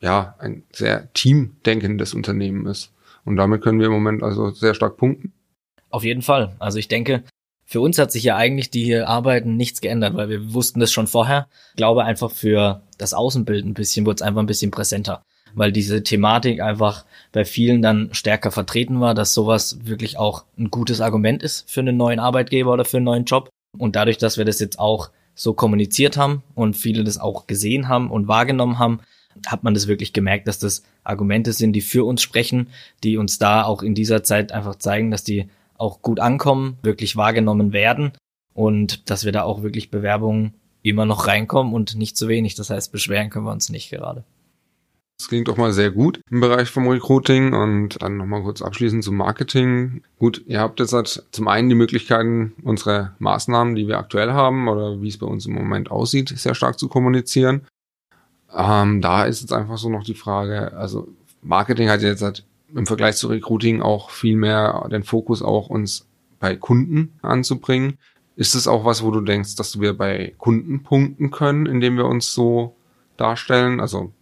ja, 0.00 0.36
ein 0.38 0.62
sehr 0.72 1.12
teamdenkendes 1.12 2.14
Unternehmen 2.14 2.66
ist. 2.66 2.92
Und 3.24 3.36
damit 3.36 3.62
können 3.62 3.80
wir 3.80 3.86
im 3.86 3.92
Moment 3.92 4.22
also 4.22 4.50
sehr 4.50 4.74
stark 4.74 4.96
punkten. 4.96 5.32
Auf 5.90 6.04
jeden 6.04 6.22
Fall. 6.22 6.54
Also 6.58 6.78
ich 6.78 6.88
denke, 6.88 7.24
für 7.64 7.80
uns 7.80 7.98
hat 7.98 8.12
sich 8.12 8.22
ja 8.22 8.36
eigentlich 8.36 8.70
die 8.70 8.84
hier 8.84 9.08
arbeiten 9.08 9.56
nichts 9.56 9.80
geändert, 9.80 10.14
weil 10.14 10.28
wir 10.28 10.54
wussten 10.54 10.80
das 10.80 10.92
schon 10.92 11.06
vorher. 11.06 11.48
Ich 11.70 11.76
glaube 11.76 12.04
einfach 12.04 12.30
für 12.30 12.82
das 12.98 13.14
Außenbild 13.14 13.64
ein 13.64 13.74
bisschen 13.74 14.06
wurde 14.06 14.16
es 14.16 14.22
einfach 14.22 14.42
ein 14.42 14.46
bisschen 14.46 14.70
präsenter, 14.70 15.22
weil 15.54 15.72
diese 15.72 16.02
Thematik 16.02 16.60
einfach 16.60 17.04
bei 17.32 17.44
vielen 17.44 17.82
dann 17.82 18.10
stärker 18.12 18.50
vertreten 18.50 19.00
war, 19.00 19.14
dass 19.14 19.34
sowas 19.34 19.78
wirklich 19.84 20.18
auch 20.18 20.44
ein 20.58 20.70
gutes 20.70 21.00
Argument 21.00 21.42
ist 21.42 21.68
für 21.70 21.80
einen 21.80 21.96
neuen 21.96 22.20
Arbeitgeber 22.20 22.72
oder 22.72 22.84
für 22.84 22.98
einen 22.98 23.06
neuen 23.06 23.24
Job. 23.24 23.48
Und 23.76 23.96
dadurch, 23.96 24.18
dass 24.18 24.38
wir 24.38 24.44
das 24.44 24.60
jetzt 24.60 24.78
auch 24.78 25.10
so 25.34 25.52
kommuniziert 25.54 26.16
haben 26.16 26.42
und 26.54 26.76
viele 26.76 27.04
das 27.04 27.18
auch 27.18 27.46
gesehen 27.46 27.88
haben 27.88 28.10
und 28.10 28.28
wahrgenommen 28.28 28.78
haben, 28.78 29.00
hat 29.46 29.64
man 29.64 29.74
das 29.74 29.88
wirklich 29.88 30.12
gemerkt, 30.12 30.46
dass 30.46 30.58
das 30.58 30.84
Argumente 31.02 31.52
sind, 31.52 31.72
die 31.72 31.80
für 31.80 32.04
uns 32.04 32.22
sprechen, 32.22 32.68
die 33.02 33.16
uns 33.16 33.38
da 33.38 33.64
auch 33.64 33.82
in 33.82 33.94
dieser 33.94 34.22
Zeit 34.22 34.52
einfach 34.52 34.76
zeigen, 34.76 35.10
dass 35.10 35.24
die 35.24 35.48
auch 35.76 36.02
gut 36.02 36.20
ankommen, 36.20 36.78
wirklich 36.82 37.16
wahrgenommen 37.16 37.72
werden 37.72 38.12
und 38.52 39.10
dass 39.10 39.24
wir 39.24 39.32
da 39.32 39.42
auch 39.42 39.62
wirklich 39.62 39.90
Bewerbungen 39.90 40.54
immer 40.82 41.06
noch 41.06 41.26
reinkommen 41.26 41.74
und 41.74 41.96
nicht 41.96 42.16
zu 42.16 42.28
wenig. 42.28 42.54
Das 42.54 42.70
heißt, 42.70 42.92
beschweren 42.92 43.30
können 43.30 43.46
wir 43.46 43.52
uns 43.52 43.70
nicht 43.70 43.90
gerade. 43.90 44.24
Das 45.18 45.28
klingt 45.28 45.48
doch 45.48 45.56
mal 45.56 45.72
sehr 45.72 45.90
gut 45.90 46.20
im 46.30 46.40
Bereich 46.40 46.68
vom 46.70 46.88
Recruiting 46.88 47.54
und 47.54 48.02
dann 48.02 48.16
nochmal 48.16 48.42
kurz 48.42 48.62
abschließend 48.62 49.04
zum 49.04 49.16
Marketing. 49.16 50.02
Gut, 50.18 50.42
ihr 50.46 50.60
habt 50.60 50.80
jetzt 50.80 50.92
halt 50.92 51.24
zum 51.30 51.46
einen 51.46 51.68
die 51.68 51.76
Möglichkeiten, 51.76 52.54
unsere 52.62 53.14
Maßnahmen, 53.20 53.76
die 53.76 53.86
wir 53.86 53.98
aktuell 53.98 54.32
haben 54.32 54.68
oder 54.68 55.00
wie 55.00 55.08
es 55.08 55.18
bei 55.18 55.26
uns 55.26 55.46
im 55.46 55.54
Moment 55.54 55.90
aussieht, 55.90 56.30
sehr 56.30 56.54
stark 56.54 56.78
zu 56.78 56.88
kommunizieren. 56.88 57.62
Ähm, 58.52 59.00
da 59.00 59.24
ist 59.24 59.40
jetzt 59.40 59.52
einfach 59.52 59.78
so 59.78 59.88
noch 59.88 60.04
die 60.04 60.14
Frage, 60.14 60.72
also 60.76 61.08
Marketing 61.42 61.88
hat 61.88 62.02
jetzt 62.02 62.22
halt 62.22 62.44
im 62.74 62.86
Vergleich 62.86 63.16
zu 63.16 63.28
Recruiting 63.28 63.82
auch 63.82 64.10
viel 64.10 64.36
mehr 64.36 64.88
den 64.90 65.04
Fokus 65.04 65.42
auch 65.42 65.68
uns 65.68 66.06
bei 66.40 66.56
Kunden 66.56 67.12
anzubringen. 67.22 67.98
Ist 68.36 68.54
es 68.54 68.66
auch 68.66 68.84
was, 68.84 69.04
wo 69.04 69.12
du 69.12 69.20
denkst, 69.20 69.54
dass 69.54 69.80
wir 69.80 69.96
bei 69.96 70.34
Kunden 70.38 70.82
punkten 70.82 71.30
können, 71.30 71.66
indem 71.66 71.96
wir 71.96 72.06
uns 72.06 72.32
so 72.32 72.74
darstellen? 73.16 73.80
Also 73.80 74.12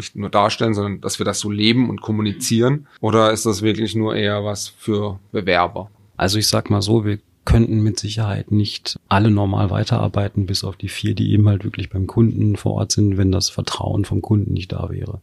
nicht 0.00 0.16
nur 0.16 0.30
darstellen, 0.30 0.74
sondern 0.74 1.00
dass 1.00 1.18
wir 1.18 1.24
das 1.24 1.40
so 1.40 1.50
leben 1.50 1.90
und 1.90 2.00
kommunizieren? 2.00 2.86
Oder 3.00 3.32
ist 3.32 3.46
das 3.46 3.62
wirklich 3.62 3.94
nur 3.94 4.16
eher 4.16 4.44
was 4.44 4.68
für 4.68 5.18
Bewerber? 5.32 5.90
Also 6.16 6.38
ich 6.38 6.48
sag 6.48 6.70
mal 6.70 6.82
so, 6.82 7.04
wir 7.04 7.18
könnten 7.44 7.80
mit 7.80 7.98
Sicherheit 7.98 8.52
nicht 8.52 8.98
alle 9.08 9.30
normal 9.30 9.70
weiterarbeiten, 9.70 10.46
bis 10.46 10.64
auf 10.64 10.76
die 10.76 10.88
vier, 10.88 11.14
die 11.14 11.32
eben 11.32 11.48
halt 11.48 11.64
wirklich 11.64 11.90
beim 11.90 12.06
Kunden 12.06 12.56
vor 12.56 12.74
Ort 12.74 12.92
sind, 12.92 13.16
wenn 13.16 13.32
das 13.32 13.48
Vertrauen 13.48 14.04
vom 14.04 14.22
Kunden 14.22 14.52
nicht 14.52 14.72
da 14.72 14.90
wäre. 14.90 15.20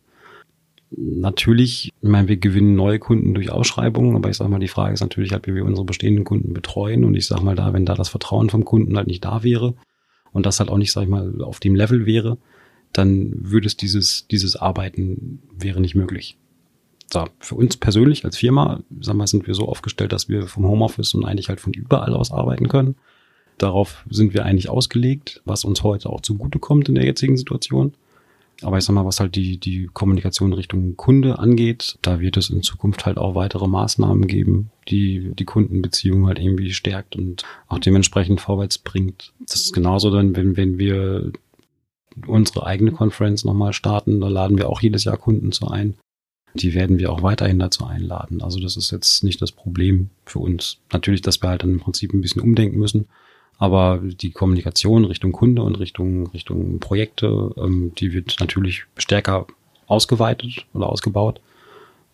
Natürlich, 0.89 1.91
ich 2.01 2.09
meine, 2.09 2.27
wir 2.27 2.37
gewinnen 2.37 2.75
neue 2.75 2.97
Kunden 2.99 3.33
durch 3.33 3.51
Ausschreibungen, 3.51 4.15
aber 4.15 4.29
ich 4.29 4.37
sage 4.37 4.49
mal, 4.49 4.59
die 4.59 4.69
Frage 4.69 4.93
ist 4.93 5.01
natürlich 5.01 5.33
halt, 5.33 5.45
wie 5.45 5.53
wir 5.53 5.65
unsere 5.65 5.85
bestehenden 5.85 6.23
Kunden 6.23 6.53
betreuen. 6.53 7.03
Und 7.03 7.15
ich 7.15 7.27
sage 7.27 7.43
mal 7.43 7.55
da, 7.55 7.73
wenn 7.73 7.85
da 7.85 7.93
das 7.93 8.09
Vertrauen 8.09 8.49
vom 8.49 8.65
Kunden 8.65 8.95
halt 8.95 9.07
nicht 9.07 9.25
da 9.25 9.43
wäre 9.43 9.75
und 10.31 10.45
das 10.45 10.59
halt 10.59 10.69
auch 10.69 10.77
nicht, 10.77 10.91
sage 10.91 11.05
ich 11.05 11.09
mal, 11.11 11.41
auf 11.41 11.59
dem 11.59 11.75
Level 11.75 12.05
wäre, 12.05 12.37
dann 12.97 13.31
würde 13.51 13.67
es 13.67 13.77
dieses, 13.77 14.27
dieses 14.27 14.55
Arbeiten 14.55 15.39
wäre 15.55 15.79
nicht 15.79 15.95
möglich. 15.95 16.37
So, 17.11 17.25
für 17.39 17.55
uns 17.55 17.77
persönlich 17.77 18.25
als 18.25 18.37
Firma, 18.37 18.81
sag 18.99 19.15
mal, 19.15 19.27
sind 19.27 19.47
wir 19.47 19.53
so 19.53 19.67
aufgestellt, 19.67 20.11
dass 20.11 20.27
wir 20.27 20.47
vom 20.47 20.65
Homeoffice 20.65 21.13
und 21.13 21.25
eigentlich 21.25 21.47
halt 21.47 21.61
von 21.61 21.73
überall 21.73 22.13
aus 22.13 22.31
arbeiten 22.31 22.67
können. 22.67 22.95
Darauf 23.57 24.05
sind 24.09 24.33
wir 24.33 24.45
eigentlich 24.45 24.69
ausgelegt, 24.69 25.41
was 25.45 25.63
uns 25.63 25.83
heute 25.83 26.09
auch 26.09 26.21
zugutekommt 26.21 26.89
in 26.89 26.95
der 26.95 27.05
jetzigen 27.05 27.37
Situation. 27.37 27.93
Aber 28.63 28.77
ich 28.77 28.83
sag 28.83 28.93
mal, 28.93 29.05
was 29.05 29.19
halt 29.19 29.35
die, 29.35 29.57
die 29.57 29.87
Kommunikation 29.93 30.51
Richtung 30.51 30.97
Kunde 30.97 31.37
angeht, 31.37 31.99
da 32.01 32.19
wird 32.19 32.37
es 32.37 32.49
in 32.49 32.63
Zukunft 32.63 33.05
halt 33.05 33.17
auch 33.17 33.35
weitere 33.35 33.67
Maßnahmen 33.67 34.25
geben, 34.27 34.71
die 34.87 35.31
die 35.35 35.45
Kundenbeziehung 35.45 36.25
halt 36.27 36.39
irgendwie 36.39 36.73
stärkt 36.73 37.15
und 37.15 37.43
auch 37.67 37.79
dementsprechend 37.79 38.41
vorwärts 38.41 38.79
bringt. 38.79 39.31
Das 39.39 39.61
ist 39.61 39.73
genauso 39.73 40.09
dann, 40.09 40.35
wenn, 40.35 40.57
wenn 40.57 40.79
wir 40.79 41.31
unsere 42.25 42.65
eigene 42.65 42.91
Konferenz 42.91 43.43
nochmal 43.43 43.73
starten, 43.73 44.21
da 44.21 44.27
laden 44.27 44.57
wir 44.57 44.69
auch 44.69 44.81
jedes 44.81 45.03
Jahr 45.03 45.17
Kunden 45.17 45.51
zu 45.51 45.67
ein. 45.67 45.95
Die 46.53 46.73
werden 46.73 46.97
wir 46.97 47.11
auch 47.11 47.21
weiterhin 47.21 47.59
dazu 47.59 47.85
einladen. 47.85 48.41
Also 48.41 48.59
das 48.59 48.77
ist 48.77 48.91
jetzt 48.91 49.23
nicht 49.23 49.41
das 49.41 49.51
Problem 49.51 50.09
für 50.25 50.39
uns. 50.39 50.77
Natürlich, 50.91 51.21
dass 51.21 51.41
wir 51.41 51.49
halt 51.49 51.63
dann 51.63 51.71
im 51.71 51.79
Prinzip 51.79 52.13
ein 52.13 52.21
bisschen 52.21 52.41
umdenken 52.41 52.79
müssen. 52.79 53.07
Aber 53.59 53.99
die 54.03 54.31
Kommunikation 54.31 55.05
Richtung 55.05 55.31
Kunde 55.31 55.63
und 55.63 55.79
Richtung, 55.79 56.27
Richtung 56.27 56.79
Projekte, 56.79 57.53
ähm, 57.57 57.91
die 57.97 58.13
wird 58.13 58.37
natürlich 58.39 58.85
stärker 58.97 59.47
ausgeweitet 59.87 60.65
oder 60.73 60.87
ausgebaut. 60.89 61.41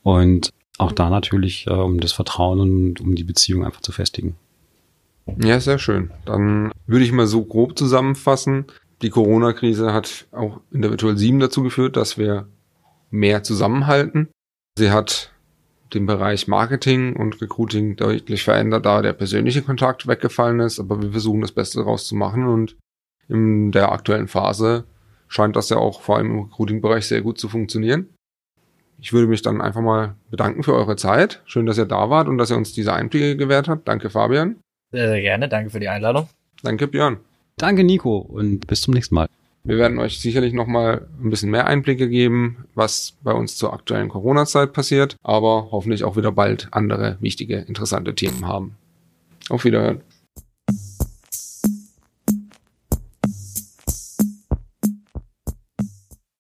Und 0.04 0.52
auch 0.78 0.92
da 0.92 1.10
natürlich, 1.10 1.68
äh, 1.68 1.72
um 1.72 2.00
das 2.00 2.14
Vertrauen 2.14 2.60
und 2.60 3.02
um 3.02 3.16
die 3.16 3.24
Beziehung 3.24 3.66
einfach 3.66 3.82
zu 3.82 3.92
festigen. 3.92 4.36
Ja, 5.42 5.60
sehr 5.60 5.80
schön. 5.80 6.12
Dann 6.26 6.72
würde 6.86 7.06
ich 7.06 7.12
mal 7.12 7.28
so 7.28 7.44
grob 7.44 7.78
zusammenfassen. 7.78 8.66
Die 9.04 9.10
Corona-Krise 9.10 9.94
hat 9.94 10.28
auch 10.32 10.62
in 10.72 10.82
der 10.82 10.90
Virtual 10.90 11.18
7 11.18 11.40
dazu 11.40 11.62
geführt, 11.62 11.98
dass 11.98 12.18
wir 12.18 12.48
mehr 13.12 13.44
zusammenhalten. 13.44 14.30
Sie 14.78 14.92
hat 14.92 15.32
den 15.94 16.06
Bereich 16.06 16.48
Marketing 16.48 17.16
und 17.16 17.42
Recruiting 17.42 17.98
deutlich 17.98 18.44
verändert, 18.44 18.86
da 18.86 19.02
der 19.02 19.14
persönliche 19.14 19.62
Kontakt 19.62 20.08
weggefallen 20.08 20.62
ist, 20.62 20.80
aber 20.80 21.02
wir 21.02 21.12
versuchen 21.12 21.42
das 21.42 21.52
Beste 21.52 21.80
daraus 21.80 22.08
zu 22.08 22.16
machen 22.16 22.48
und 22.48 22.78
in 23.28 23.72
der 23.72 23.92
aktuellen 23.92 24.30
Phase 24.30 24.86
scheint 25.28 25.56
das 25.56 25.70
ja 25.70 25.78
auch 25.78 26.02
vor 26.02 26.18
allem 26.18 26.32
im 26.32 26.40
Recruiting-Bereich 26.44 27.06
sehr 27.06 27.22
gut 27.22 27.38
zu 27.38 27.50
funktionieren. 27.50 28.08
Ich 29.00 29.12
würde 29.12 29.28
mich 29.28 29.42
dann 29.42 29.60
einfach 29.60 29.82
mal 29.82 30.16
bedanken 30.32 30.64
für 30.64 30.74
eure 30.74 30.96
Zeit. 30.96 31.42
Schön, 31.46 31.66
dass 31.66 31.78
ihr 31.78 31.86
da 31.86 32.10
wart 32.10 32.30
und 32.30 32.38
dass 32.38 32.52
ihr 32.52 32.58
uns 32.58 32.72
diese 32.72 32.94
Einblicke 32.94 33.36
gewährt 33.36 33.68
habt. 33.68 33.86
Danke, 33.88 34.10
Fabian. 34.10 34.56
Sehr, 34.92 35.10
sehr 35.10 35.22
gerne. 35.22 35.50
Danke 35.50 35.72
für 35.72 35.82
die 35.82 35.90
Einladung. 35.90 36.30
Danke, 36.62 36.88
Björn. 36.88 37.18
Danke, 37.58 37.84
Nico, 37.84 38.18
und 38.18 38.68
bis 38.68 38.82
zum 38.82 38.94
nächsten 38.94 39.16
Mal. 39.16 39.28
Wir 39.66 39.78
werden 39.78 39.98
euch 40.00 40.20
sicherlich 40.20 40.52
nochmal 40.54 41.08
ein 41.24 41.30
bisschen 41.30 41.50
mehr 41.50 41.68
Einblicke 41.68 42.10
geben, 42.10 42.66
was 42.76 43.14
bei 43.24 43.32
uns 43.32 43.56
zur 43.56 43.72
aktuellen 43.74 44.10
Corona-Zeit 44.10 44.74
passiert, 44.74 45.16
aber 45.24 45.70
hoffentlich 45.72 46.04
auch 46.04 46.18
wieder 46.18 46.34
bald 46.34 46.68
andere 46.72 47.18
wichtige, 47.22 47.60
interessante 47.60 48.14
Themen 48.14 48.46
haben. 48.46 48.76
Auf 49.50 49.64
Wiederhören. 49.64 50.02